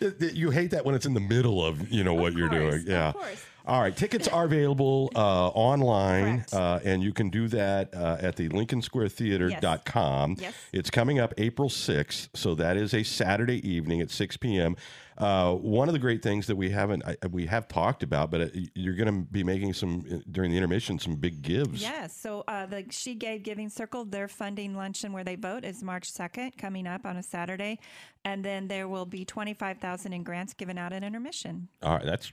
It- 0.02 0.34
you 0.34 0.50
hate 0.50 0.70
that 0.72 0.84
when 0.84 0.94
it's 0.94 1.06
in 1.06 1.14
the 1.14 1.20
middle 1.20 1.64
of 1.64 1.90
you 1.90 2.04
know 2.04 2.12
what 2.14 2.34
you're 2.34 2.48
course, 2.50 2.60
doing. 2.60 2.74
of 2.82 2.86
Yeah. 2.88 3.12
course. 3.12 3.44
All 3.68 3.82
right. 3.82 3.94
Tickets 3.94 4.26
are 4.28 4.46
available 4.46 5.12
uh, 5.14 5.48
online, 5.48 6.46
uh, 6.54 6.80
and 6.84 7.02
you 7.02 7.12
can 7.12 7.28
do 7.28 7.48
that 7.48 7.94
uh, 7.94 8.16
at 8.18 8.36
the 8.36 8.48
lincoln 8.48 8.80
LincolnSquareTheater.com. 8.80 10.30
Yes. 10.32 10.40
yes. 10.40 10.54
It's 10.72 10.90
coming 10.90 11.18
up 11.18 11.34
April 11.36 11.68
6th, 11.68 12.30
so 12.34 12.54
that 12.54 12.78
is 12.78 12.94
a 12.94 13.02
Saturday 13.02 13.68
evening 13.68 14.00
at 14.00 14.10
6 14.10 14.38
p.m. 14.38 14.74
Uh, 15.18 15.52
one 15.52 15.88
of 15.88 15.92
the 15.92 15.98
great 15.98 16.22
things 16.22 16.46
that 16.46 16.54
we 16.56 16.70
haven't 16.70 17.02
I, 17.04 17.16
we 17.30 17.44
have 17.46 17.66
talked 17.66 18.02
about, 18.02 18.30
but 18.30 18.40
uh, 18.40 18.46
you're 18.74 18.94
going 18.94 19.12
to 19.12 19.30
be 19.30 19.42
making 19.42 19.74
some 19.74 20.04
uh, 20.10 20.18
during 20.30 20.52
the 20.52 20.56
intermission 20.56 20.98
some 20.98 21.16
big 21.16 21.42
gives. 21.42 21.82
Yes. 21.82 22.16
So 22.16 22.44
uh, 22.48 22.66
the 22.66 22.86
She 22.90 23.16
Gave 23.16 23.42
Giving 23.42 23.68
Circle, 23.68 24.06
their 24.06 24.28
funding 24.28 24.76
luncheon 24.76 25.12
where 25.12 25.24
they 25.24 25.34
vote 25.34 25.64
is 25.64 25.82
March 25.82 26.10
2nd, 26.12 26.56
coming 26.56 26.86
up 26.86 27.04
on 27.04 27.16
a 27.16 27.22
Saturday. 27.22 27.80
And 28.24 28.44
then 28.44 28.68
there 28.68 28.88
will 28.88 29.06
be 29.06 29.24
25000 29.24 30.12
in 30.12 30.22
grants 30.22 30.54
given 30.54 30.78
out 30.78 30.92
at 30.92 31.02
intermission. 31.02 31.68
All 31.82 31.96
right, 31.96 32.04
that's 32.04 32.32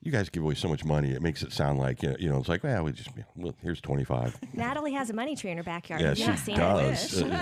you 0.00 0.12
guys 0.12 0.28
give 0.28 0.42
away 0.42 0.54
so 0.54 0.68
much 0.68 0.84
money. 0.84 1.10
It 1.10 1.22
makes 1.22 1.42
it 1.42 1.52
sound 1.52 1.78
like 1.78 2.02
you 2.02 2.28
know, 2.28 2.38
it's 2.38 2.48
like 2.48 2.62
well, 2.62 2.84
we 2.84 2.92
just 2.92 3.10
well, 3.36 3.54
here's 3.62 3.80
25. 3.80 4.38
Natalie 4.54 4.92
has 4.92 5.10
a 5.10 5.12
money 5.12 5.34
tree 5.34 5.50
in 5.50 5.56
her 5.56 5.62
backyard. 5.64 6.00
Yeah, 6.02 6.14
she 6.14 6.36
seen 6.36 6.56
does. 6.56 7.20
it? 7.20 7.26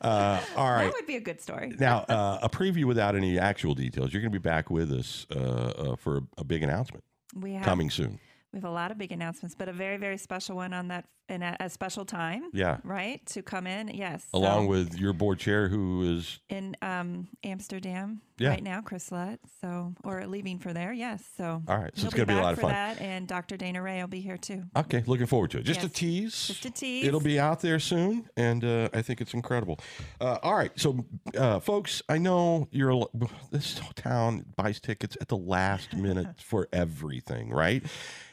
Uh, 0.00 0.40
all 0.56 0.70
right. 0.70 0.84
That 0.84 0.94
would 0.94 1.06
be 1.06 1.16
a 1.16 1.20
good 1.20 1.42
story. 1.42 1.74
Now, 1.78 2.06
uh, 2.08 2.38
a 2.42 2.48
preview 2.48 2.86
without 2.86 3.14
any 3.14 3.38
actual 3.38 3.74
details. 3.74 4.14
You're 4.14 4.22
going 4.22 4.32
to 4.32 4.38
be 4.38 4.42
back 4.42 4.70
with 4.70 4.90
us 4.92 5.26
uh, 5.30 5.38
uh, 5.38 5.96
for 5.96 6.16
a, 6.16 6.22
a 6.38 6.44
big 6.44 6.62
announcement 6.62 7.04
We 7.34 7.52
have, 7.52 7.66
coming 7.66 7.90
soon. 7.90 8.18
We 8.52 8.58
have 8.58 8.64
a 8.64 8.70
lot 8.70 8.90
of 8.90 8.98
big 8.98 9.12
announcements, 9.12 9.54
but 9.54 9.68
a 9.68 9.72
very, 9.72 9.96
very 9.96 10.16
special 10.18 10.56
one 10.56 10.72
on 10.72 10.88
that 10.88 11.04
in 11.28 11.42
a, 11.42 11.56
a 11.60 11.70
special 11.70 12.04
time. 12.04 12.42
Yeah. 12.52 12.78
Right? 12.82 13.24
To 13.26 13.42
come 13.42 13.68
in. 13.68 13.86
Yes. 13.88 14.26
Along 14.34 14.64
So- 14.64 14.70
with 14.70 14.98
your 14.98 15.12
board 15.12 15.38
chair, 15.38 15.68
who 15.68 16.16
is 16.16 16.40
in 16.48 16.76
um, 16.82 17.28
Amsterdam 17.44 18.20
Yeah. 18.38 18.48
right 18.48 18.62
now, 18.62 18.80
Chris 18.80 19.12
Lutt. 19.12 19.38
So, 19.60 19.94
or 20.02 20.26
leaving 20.26 20.58
for 20.58 20.72
there. 20.72 20.92
Yes. 20.92 21.22
So, 21.36 21.62
All 21.68 21.78
right, 21.78 21.92
so 21.96 22.06
it's 22.06 22.14
gonna 22.16 22.26
be 22.26 22.32
a 22.32 22.42
lot 22.42 22.54
of 22.54 22.58
fun. 22.58 22.72
That, 22.72 23.00
and 23.00 23.28
Dr. 23.28 23.56
Dana 23.56 23.80
Ray 23.80 24.00
will 24.00 24.08
be 24.08 24.20
here 24.20 24.36
too. 24.36 24.64
okay. 24.76 25.04
Looking 25.06 25.26
forward 25.26 25.52
to 25.52 25.58
it. 25.58 25.62
Just 25.62 25.84
a 25.84 25.88
tease. 25.88 26.48
Just 26.48 26.64
a 26.64 26.70
tease. 26.72 27.06
It'll 27.06 27.20
be 27.20 27.38
out 27.38 27.60
there 27.60 27.78
soon, 27.78 28.28
and 28.36 28.64
uh, 28.64 28.88
I 28.92 29.02
think 29.02 29.20
it's 29.20 29.32
incredible. 29.34 29.78
Uh, 30.20 30.38
all 30.42 30.56
right, 30.56 30.72
so 30.74 31.04
uh, 31.38 31.60
folks, 31.60 32.02
I 32.08 32.18
know 32.18 32.66
you're 32.72 33.06
this 33.52 33.80
town 33.94 34.46
buys 34.56 34.80
tickets 34.80 35.16
at 35.20 35.28
the 35.28 35.36
last 35.36 35.94
minute 35.94 36.26
for 36.40 36.66
everything, 36.72 37.50
right? 37.50 37.84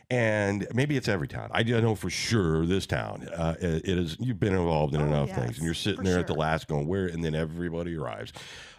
And 0.09 0.65
maybe 0.73 0.95
it's 0.95 1.09
every 1.09 1.27
town. 1.27 1.49
I 1.51 1.63
know 1.63 1.93
for 1.93 2.09
sure 2.09 2.65
this 2.65 2.87
town. 2.87 3.27
Uh, 3.27 3.55
it 3.59 3.89
it 3.89 3.97
is. 3.97 4.15
You've 4.21 4.39
been 4.39 4.53
involved 4.53 4.95
in 4.95 5.01
Oh, 5.01 5.05
enough 5.05 5.27
yes, 5.27 5.37
things, 5.37 5.57
and 5.57 5.65
you're 5.65 5.73
sitting 5.73 6.05
there 6.05 6.17
at 6.17 6.27
the 6.27 6.33
last 6.33 6.69
going 6.69 6.87
where, 6.87 7.07
and 7.07 7.21
then 7.21 7.35
everybody 7.35 7.93
arrives. 7.97 8.31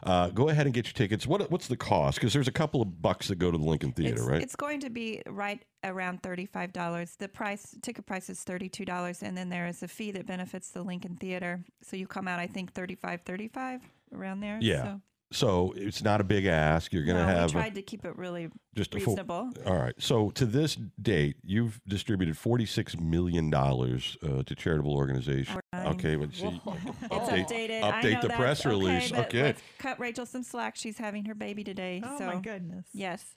Uh, 0.03 0.31
go 0.31 0.49
ahead 0.49 0.65
and 0.65 0.75
get 0.75 0.87
your 0.87 0.95
tickets. 0.95 1.27
What 1.27 1.51
what's 1.51 1.69
the 1.69 1.77
cost? 1.77 2.17
Because 2.19 2.33
there's 2.33 2.49
a 2.49 2.53
couple 2.53 2.81
of 2.81 3.03
bucks 3.03 3.29
that 3.29 3.37
go 3.37 3.51
to 3.51 3.59
the 3.59 3.65
Lincoln 3.65 3.93
Theater, 3.93 4.15
it's, 4.15 4.23
right? 4.23 4.43
it's 4.43 4.57
going 4.57 4.81
to 4.81 4.89
be 4.89 5.21
right 5.27 5.63
around 5.85 6.23
thirty-five 6.23 6.73
dollars. 6.73 7.15
The 7.19 7.29
price 7.29 7.77
ticket 7.83 8.07
price 8.07 8.31
is 8.31 8.43
thirty-two 8.43 8.87
dollars, 8.87 9.23
and 9.23 9.37
then 9.37 9.51
there 9.51 9.67
is 9.67 9.83
a 9.83 9.89
fee 9.89 10.13
that 10.13 10.27
benefits 10.27 10.71
the 10.71 10.83
Lincoln 10.83 11.17
Theater. 11.17 11.63
So 11.83 11.97
you 11.97 12.07
come 12.07 12.27
out, 12.27 12.39
I 12.39 12.47
think, 12.47 12.73
thirty-five, 12.73 13.21
thirty-five 13.27 13.83
around 14.15 14.41
there. 14.41 14.59
Yeah. 14.63 14.83
So, 14.83 15.01
so 15.31 15.75
it's 15.77 16.03
not 16.03 16.21
a 16.21 16.25
big 16.25 16.47
ask. 16.47 16.93
You're 16.93 17.05
going 17.05 17.17
to 17.19 17.23
no, 17.27 17.29
have 17.29 17.55
we 17.55 17.61
a- 17.61 17.63
tried 17.63 17.75
to 17.75 17.83
keep 17.83 18.05
it 18.05 18.17
really 18.17 18.49
just 18.75 18.95
a 18.95 19.01
full, 19.01 19.15
reasonable. 19.15 19.51
All 19.67 19.77
right. 19.77 19.95
So 19.99 20.31
to 20.31 20.47
this 20.47 20.77
date, 21.01 21.37
you've 21.45 21.81
distributed 21.87 22.37
forty-six 22.37 22.99
million 22.99 23.51
dollars 23.51 24.17
uh, 24.23 24.43
to 24.45 24.55
charitable 24.55 24.95
organizations. 24.95 25.59
Okay, 25.75 26.17
but 26.17 26.33
see, 26.33 26.47
It's 26.47 26.65
update, 27.11 27.49
updated. 27.49 27.83
I 27.83 28.03
update 28.03 28.13
know 28.13 28.21
the 28.23 28.29
that's 28.29 28.41
press 28.41 28.67
release. 28.67 29.13
Okay. 29.13 29.55
cut 29.79 29.99
Rachel 30.01 30.27
some 30.27 30.43
slack. 30.43 30.77
She's 30.77 30.99
having 30.99 31.25
her 31.27 31.35
baby 31.35 31.65
today. 31.65 32.03
Oh 32.05 32.19
so 32.19 32.27
my 32.27 32.37
goodness. 32.37 32.87
yes. 32.93 33.35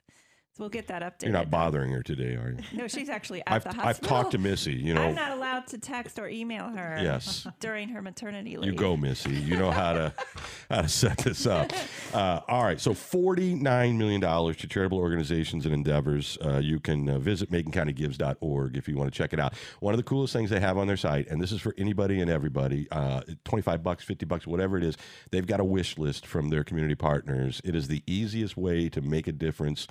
So 0.54 0.64
we'll 0.64 0.68
get 0.68 0.88
that 0.88 1.00
updated. 1.00 1.22
You're 1.22 1.32
not 1.32 1.50
bothering 1.50 1.92
her 1.92 2.02
today, 2.02 2.34
are 2.34 2.50
you? 2.50 2.78
No, 2.78 2.86
she's 2.86 3.08
actually 3.08 3.40
at 3.40 3.52
I've, 3.54 3.64
the 3.64 3.70
hospital. 3.70 3.88
I've 3.88 4.00
talked 4.02 4.32
to 4.32 4.38
Missy. 4.38 4.74
You 4.74 4.92
know, 4.92 5.00
I'm 5.04 5.14
not 5.14 5.30
allowed 5.30 5.66
to 5.68 5.78
text 5.78 6.18
or 6.18 6.28
email 6.28 6.68
her. 6.68 6.98
Yes. 7.00 7.46
During 7.60 7.88
her 7.88 8.02
maternity 8.02 8.58
leave. 8.58 8.70
You 8.70 8.76
go, 8.76 8.94
Missy. 8.94 9.32
You 9.32 9.56
know 9.56 9.70
how 9.70 9.94
to 9.94 10.12
how 10.70 10.82
to 10.82 10.88
set 10.90 11.16
this 11.16 11.46
up. 11.46 11.72
Uh, 12.12 12.40
all 12.48 12.64
right. 12.64 12.78
So 12.78 12.92
forty 12.92 13.54
nine 13.54 13.96
million 13.96 14.20
dollars 14.20 14.58
to 14.58 14.68
charitable 14.68 14.98
organizations 14.98 15.64
and 15.64 15.72
endeavors. 15.72 16.36
Uh, 16.44 16.58
you 16.58 16.80
can 16.80 17.08
uh, 17.08 17.18
visit 17.18 17.50
MaconCountyGives.org 17.50 18.76
if 18.76 18.88
you 18.88 18.96
want 18.98 19.10
to 19.10 19.16
check 19.16 19.32
it 19.32 19.40
out. 19.40 19.54
One 19.80 19.94
of 19.94 19.98
the 19.98 20.04
coolest 20.04 20.34
things 20.34 20.50
they 20.50 20.60
have 20.60 20.76
on 20.76 20.86
their 20.86 20.98
site, 20.98 21.28
and 21.28 21.40
this 21.40 21.52
is 21.52 21.62
for 21.62 21.74
anybody 21.78 22.20
and 22.20 22.30
everybody. 22.30 22.88
Uh, 22.90 23.22
Twenty 23.44 23.62
five 23.62 23.82
bucks, 23.82 24.04
fifty 24.04 24.26
bucks, 24.26 24.46
whatever 24.46 24.76
it 24.76 24.84
is. 24.84 24.98
They've 25.30 25.46
got 25.46 25.60
a 25.60 25.64
wish 25.64 25.96
list 25.96 26.26
from 26.26 26.50
their 26.50 26.62
community 26.62 26.94
partners. 26.94 27.62
It 27.64 27.74
is 27.74 27.88
the 27.88 28.02
easiest 28.06 28.58
way 28.58 28.90
to 28.90 29.00
make 29.00 29.26
a 29.28 29.32
difference. 29.32 29.86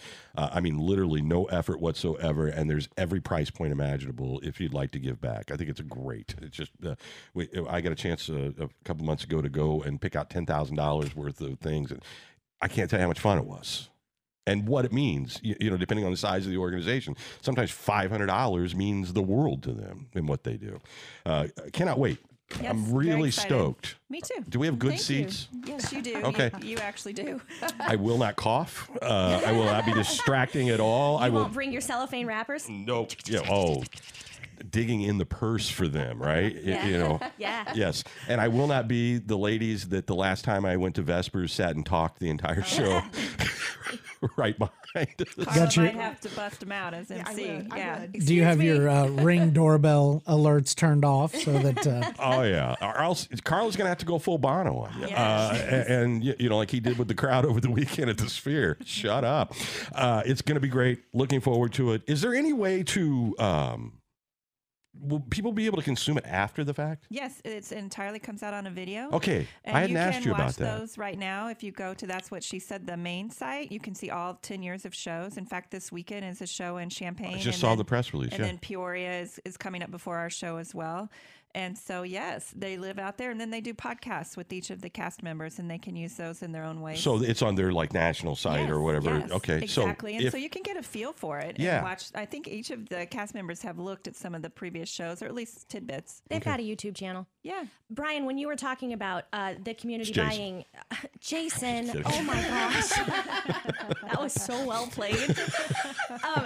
I 0.52 0.60
mean, 0.60 0.78
literally 0.78 1.22
no 1.22 1.46
effort 1.46 1.80
whatsoever, 1.80 2.48
and 2.48 2.70
there's 2.70 2.90
every 2.98 3.22
price 3.22 3.50
point 3.50 3.72
imaginable 3.72 4.40
if 4.44 4.60
you'd 4.60 4.74
like 4.74 4.92
to 4.92 5.00
give 5.00 5.22
back. 5.22 5.52
I 5.52 5.56
think 5.56 5.70
it's 5.70 5.80
a 5.80 5.84
great. 5.84 6.36
It's 6.42 6.56
just 6.56 6.72
uh, 6.86 6.96
we, 7.34 7.50
I 7.70 7.82
got 7.82 7.92
a 7.92 7.96
chance 7.96 8.30
uh, 8.30 8.52
a 8.60 8.70
couple 8.84 9.06
months 9.06 9.24
ago 9.24 9.42
to 9.42 9.50
go 9.50 9.82
and 9.82 10.00
pick 10.00 10.16
out 10.16 10.30
ten 10.30 10.46
thousand 10.46 10.76
dollars 10.76 11.16
worth 11.16 11.42
of 11.42 11.60
things, 11.60 11.92
and 11.92 12.04
I 12.62 12.68
can't 12.68 12.90
tell 12.90 13.00
you 13.00 13.04
how 13.04 13.08
much 13.08 13.20
fun 13.20 13.38
it 13.38 13.46
was. 13.46 13.90
And 14.48 14.68
what 14.68 14.86
it 14.86 14.92
means, 14.92 15.40
you, 15.44 15.56
you 15.60 15.70
know, 15.70 15.78
depending 15.78 16.04
on 16.04 16.12
the 16.12 16.18
size 16.18 16.46
of 16.46 16.52
the 16.52 16.58
organization, 16.58 17.16
sometimes 17.42 17.72
five 17.72 18.10
hundred 18.10 18.28
dollars 18.28 18.76
means 18.76 19.14
the 19.14 19.22
world 19.22 19.64
to 19.64 19.72
them 19.72 20.08
in 20.14 20.26
what 20.26 20.44
they 20.44 20.58
do. 20.58 20.80
Uh, 21.26 21.48
cannot 21.74 22.00
wait. 22.00 22.18
Yes, 22.62 22.72
I'm 22.72 22.84
very 22.86 23.08
really 23.10 23.28
excited. 23.30 23.50
stoked. 23.50 23.96
Me 24.10 24.22
too. 24.22 24.44
Do 24.50 24.60
we 24.60 24.66
have 24.68 24.78
good 24.80 24.90
Thank 24.98 25.00
you. 25.10 25.30
seats? 25.30 25.48
Yes, 25.66 25.92
you 25.94 26.02
do. 26.02 26.16
Okay. 26.18 26.52
You, 26.62 26.78
actually 26.78 27.14
do. 27.14 27.40
I 27.80 27.96
will 27.96 28.18
not 28.18 28.36
cough. 28.36 28.90
Uh, 29.02 29.42
I 29.46 29.52
will 29.52 29.66
not 29.66 29.86
be 29.86 29.94
distracting 29.94 30.70
at 30.70 30.80
all. 30.80 31.18
I 31.18 31.28
You 31.28 31.34
will 31.34 31.42
won't 31.42 31.54
bring 31.54 31.72
your 31.72 31.82
cellophane 31.82 32.28
wrappers? 32.28 32.68
Nope. 32.70 33.12
Yeah. 33.26 33.40
Oh, 33.50 33.84
digging 34.70 35.02
in 35.02 35.18
the 35.18 35.26
purse 35.26 35.70
for 35.70 35.88
them, 35.88 36.22
right? 36.22 36.54
Y- 36.54 36.62
Yeah. 36.64 36.88
You 36.88 36.98
know. 36.98 37.20
Yeah. 37.38 37.72
Yes. 37.74 38.04
And 38.28 38.40
I 38.42 38.48
will 38.48 38.68
not 38.68 38.88
be 38.88 39.18
the 39.18 39.38
ladies 39.38 39.90
that 39.90 40.08
the 40.08 40.16
last 40.16 40.44
time 40.44 40.66
I 40.66 40.78
went 40.78 40.96
to 40.96 41.02
Vespers 41.04 41.52
sat 41.54 41.76
and 41.76 41.86
talked 41.86 42.20
the 42.20 42.30
entire 42.30 42.62
show 42.64 43.02
right 44.38 44.58
behind 44.58 45.10
us. 45.20 45.46
Karla 45.46 45.70
your- 45.72 45.86
might 45.86 45.96
have 45.96 46.20
to 46.22 46.30
bust 46.30 46.60
them 46.60 46.72
out 46.72 46.94
as 46.94 47.10
Yeah, 47.10 47.24
I 47.26 47.32
MC. 47.32 47.48
would, 47.56 47.68
I 47.74 47.78
yeah. 47.78 48.00
would. 48.02 48.12
Do 48.26 48.34
you 48.36 48.44
have 48.44 48.58
me. 48.60 48.66
your 48.68 48.88
uh, 48.90 49.08
ring 49.08 49.50
doorbell 49.54 50.24
alerts 50.28 50.76
turned 50.76 51.04
off 51.06 51.34
so 51.36 51.52
that 51.60 51.86
uh, 51.88 52.12
Oh 52.20 52.44
yeah, 52.44 52.76
or 52.82 52.98
else 53.02 53.28
Carl's 53.44 53.76
gonna 53.76 53.90
have 53.90 53.98
to 54.00 54.06
go 54.06 54.20
full 54.20 54.38
Bono 54.38 54.76
on 54.78 55.00
you, 55.00 55.08
uh, 55.08 55.58
and, 55.70 55.88
and 55.90 56.24
y- 56.24 56.36
you 56.40 56.50
know, 56.50 56.58
like 56.58 56.72
he 56.72 56.80
did 56.80 56.98
with 56.98 57.08
the 57.08 57.16
crowd 57.16 57.46
over 57.46 57.60
the 57.60 57.72
weekend 57.72 58.10
at 58.10 58.18
the 58.18 58.30
Sphere. 58.30 58.78
Shut 58.86 59.24
up! 59.24 59.54
Uh, 59.94 60.24
it's 60.26 60.42
gonna 60.42 60.60
be 60.60 60.68
great. 60.70 61.00
Looking 61.14 61.42
forward 61.42 61.74
to 61.74 61.94
it. 61.94 62.02
Is 62.08 62.22
there 62.22 62.34
any 62.36 62.54
way 62.54 62.84
to 62.84 63.36
um, 63.40 63.94
will 65.02 65.20
people 65.20 65.52
be 65.52 65.66
able 65.66 65.78
to 65.78 65.84
consume 65.84 66.18
it 66.18 66.26
after 66.26 66.64
the 66.64 66.74
fact? 66.74 67.06
Yes, 67.10 67.42
it 67.44 67.72
entirely 67.72 68.20
comes 68.20 68.44
out 68.44 68.54
on 68.54 68.68
a 68.68 68.72
video. 68.72 69.10
Okay, 69.12 69.48
And 69.66 69.76
I 69.76 69.82
hadn't 69.82 69.96
you 69.96 69.98
asked 69.98 70.18
can 70.20 70.24
you 70.28 70.34
about 70.34 70.46
watch 70.48 70.56
that. 70.58 70.80
those 70.80 70.98
right 70.98 71.18
now. 71.18 71.48
If 71.50 71.64
you 71.64 71.72
go 71.72 71.94
to 71.94 72.06
that's 72.08 72.30
what 72.32 72.44
she 72.44 72.60
said, 72.60 72.86
the 72.86 72.98
main 72.98 73.30
site, 73.30 73.72
you 73.72 73.80
can 73.80 73.96
see 73.96 74.10
all 74.10 74.36
ten 74.42 74.62
years 74.62 74.86
of 74.86 74.94
shows. 74.94 75.38
In 75.38 75.46
fact, 75.46 75.72
this 75.72 75.92
weekend 75.92 76.26
is 76.26 76.42
a 76.42 76.48
show 76.48 76.78
in 76.78 76.90
Champaign. 76.90 77.36
I 77.36 77.40
just 77.40 77.60
saw 77.60 77.70
then- 77.70 77.80
the 77.80 77.86
press 77.86 78.14
release. 78.14 78.32
And 78.32 78.40
Yeah. 78.42 78.46
then 78.46 78.58
Peoria 78.60 79.20
is, 79.22 79.40
is 79.46 79.58
coming 79.58 79.82
up 79.84 79.92
before 79.92 80.18
our 80.18 80.30
show 80.30 80.58
as 80.58 80.76
well. 80.76 81.10
And 81.54 81.78
so, 81.78 82.04
yes, 82.04 82.54
they 82.56 82.78
live 82.78 83.00
out 83.00 83.18
there, 83.18 83.32
and 83.32 83.40
then 83.40 83.50
they 83.50 83.62
do 83.62 83.74
podcasts 83.74 84.38
with 84.38 84.52
each 84.54 84.70
of 84.70 84.82
the 84.82 84.90
cast 84.90 85.24
members, 85.24 85.60
and 85.60 85.70
they 85.70 85.78
can 85.78 85.96
use 85.96 86.16
those 86.16 86.42
in 86.42 86.52
their 86.52 86.64
own 86.64 86.82
way. 86.82 86.96
So 86.96 87.22
it's 87.22 87.42
on 87.42 87.56
their 87.56 87.72
like 87.72 87.94
national 87.94 88.36
site 88.36 88.70
or 88.70 88.82
whatever. 88.82 89.20
yes, 89.20 89.32
okay, 89.32 89.64
exactly. 89.64 90.14
so 90.14 90.18
and 90.18 90.26
if, 90.28 90.32
so 90.32 90.38
you 90.38 90.50
can 90.50 90.64
get 90.64 90.78
a 90.78 90.84
feel 90.84 91.14
for 91.14 91.40
it. 91.40 91.60
Yeah. 91.60 91.78
And 91.78 91.86
watch. 91.86 92.06
I 92.16 92.26
think 92.26 92.48
each 92.48 92.72
of 92.72 92.90
the 92.90 93.06
cast 93.06 93.34
members 93.34 93.62
have 93.62 93.78
looked 93.80 94.08
at 94.08 94.16
some 94.16 94.36
of 94.36 94.42
the 94.42 94.50
previous 94.50 94.90
shows, 94.90 95.22
or 95.22 95.26
at 95.26 95.36
least 95.36 95.70
tidbits. 95.70 96.22
They've 96.30 96.44
got 96.44 96.60
a 96.60 96.64
YouTube 96.64 96.96
channel. 96.96 97.28
Yeah. 97.44 97.66
Brian, 97.90 98.26
when 98.26 98.38
you 98.38 98.48
were 98.48 98.56
talking 98.56 98.94
about 98.94 99.26
uh, 99.34 99.56
the 99.64 99.74
community 99.74 100.12
Jason. 100.12 100.30
buying, 100.30 100.66
Jason, 101.20 102.04
oh 102.06 102.24
my 102.24 102.42
gosh, 102.42 102.90
that 104.04 104.18
was 104.20 104.34
so 104.34 104.66
well 104.66 104.88
played. 104.88 105.36
um, 106.24 106.46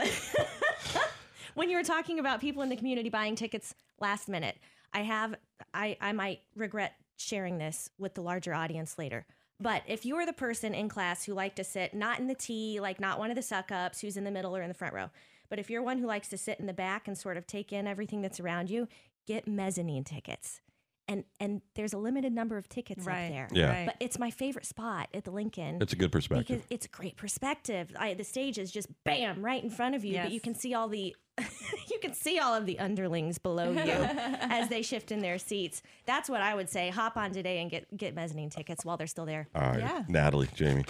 when 1.55 1.69
you 1.69 1.77
were 1.77 1.83
talking 1.83 2.19
about 2.19 2.41
people 2.41 2.61
in 2.61 2.69
the 2.69 2.75
community 2.75 3.09
buying 3.09 3.35
tickets 3.35 3.75
last 3.99 4.27
minute, 4.29 4.57
I 4.95 5.01
have, 5.01 5.35
I, 5.73 5.97
I 5.99 6.13
might 6.13 6.39
regret 6.55 6.93
sharing 7.17 7.57
this 7.57 7.89
with 7.99 8.13
the 8.13 8.21
larger 8.21 8.53
audience 8.53 8.97
later. 8.97 9.25
But 9.59 9.83
if 9.87 10.05
you 10.05 10.15
are 10.15 10.25
the 10.25 10.33
person 10.33 10.73
in 10.73 10.87
class 10.87 11.25
who 11.25 11.33
like 11.33 11.55
to 11.55 11.65
sit 11.65 11.93
not 11.93 12.19
in 12.19 12.27
the 12.27 12.33
T, 12.33 12.79
like 12.79 12.99
not 12.99 13.19
one 13.19 13.29
of 13.29 13.35
the 13.35 13.41
suck 13.41 13.73
ups 13.73 13.99
who's 13.99 14.15
in 14.15 14.23
the 14.23 14.31
middle 14.31 14.55
or 14.55 14.61
in 14.61 14.69
the 14.69 14.73
front 14.73 14.93
row, 14.93 15.09
but 15.49 15.59
if 15.59 15.69
you're 15.69 15.83
one 15.83 15.97
who 15.97 16.07
likes 16.07 16.29
to 16.29 16.37
sit 16.37 16.61
in 16.61 16.65
the 16.65 16.73
back 16.73 17.09
and 17.09 17.17
sort 17.17 17.35
of 17.35 17.45
take 17.45 17.73
in 17.73 17.87
everything 17.87 18.21
that's 18.21 18.39
around 18.39 18.69
you, 18.69 18.87
get 19.27 19.49
mezzanine 19.49 20.05
tickets. 20.05 20.61
And 21.07 21.23
and 21.39 21.61
there's 21.75 21.93
a 21.93 21.97
limited 21.99 22.33
number 22.33 22.57
of 22.57 22.67
tickets 22.67 23.05
Right. 23.05 23.25
up 23.25 23.31
there. 23.31 23.47
Yeah. 23.51 23.69
Right. 23.69 23.85
But 23.85 23.95
it's 23.99 24.17
my 24.17 24.31
favorite 24.31 24.65
spot 24.65 25.07
at 25.13 25.23
the 25.23 25.31
Lincoln. 25.31 25.77
it's 25.81 25.93
a 25.93 25.95
good 25.95 26.11
perspective. 26.11 26.47
because 26.47 26.65
it's 26.71 26.85
a 26.87 26.89
great 26.89 27.15
perspective. 27.15 27.91
I, 27.99 28.15
the 28.15 28.23
stage 28.23 28.57
is 28.57 28.71
just 28.71 28.87
bam 29.03 29.43
right 29.45 29.63
in 29.63 29.69
front 29.69 29.93
of 29.95 30.03
you, 30.03 30.17
but 30.17 30.31
you 30.31 30.39
can 30.39 30.55
see 30.55 30.73
all 30.73 30.87
the 30.87 31.15
you 31.91 31.99
can 32.01 32.13
see 32.13 32.39
all 32.39 32.53
of 32.55 32.65
the 32.65 32.79
underlings 32.79 33.37
below 33.37 33.69
you 33.71 33.79
as 33.81 34.69
they 34.69 34.81
shift 34.81 35.11
in 35.11 35.19
their 35.19 35.37
seats. 35.37 35.83
That's 36.07 36.27
what 36.29 36.41
I 36.41 36.55
would 36.55 36.69
say. 36.69 36.89
Hop 36.89 37.17
on 37.17 37.31
today 37.31 37.59
and 37.61 37.69
get 37.69 37.95
get 37.95 38.15
mezzanine 38.15 38.49
tickets 38.49 38.83
while 38.83 38.97
they're 38.97 39.05
still 39.05 39.25
there. 39.25 39.47
All 39.53 39.61
right, 39.61 39.79
Yeah. 39.81 40.03
Natalie, 40.07 40.47
Jamie, 40.55 40.85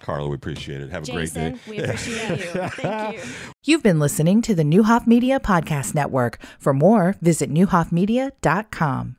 Karla, 0.00 0.28
we 0.28 0.34
appreciate 0.34 0.80
it. 0.80 0.90
Have 0.90 1.04
a 1.04 1.06
Jason, 1.06 1.52
great 1.52 1.64
day. 1.66 1.70
we 1.70 1.78
appreciate 1.84 2.38
you. 2.40 2.68
Thank 2.70 3.16
you. 3.18 3.22
You've 3.64 3.82
been 3.84 4.00
listening 4.00 4.42
to 4.42 4.54
the 4.56 4.64
Newhoff 4.64 5.06
Media 5.06 5.38
Podcast 5.38 5.94
Network. 5.94 6.40
For 6.58 6.72
more, 6.74 7.14
visit 7.20 7.48
newhoffmedia.com. 7.52 9.16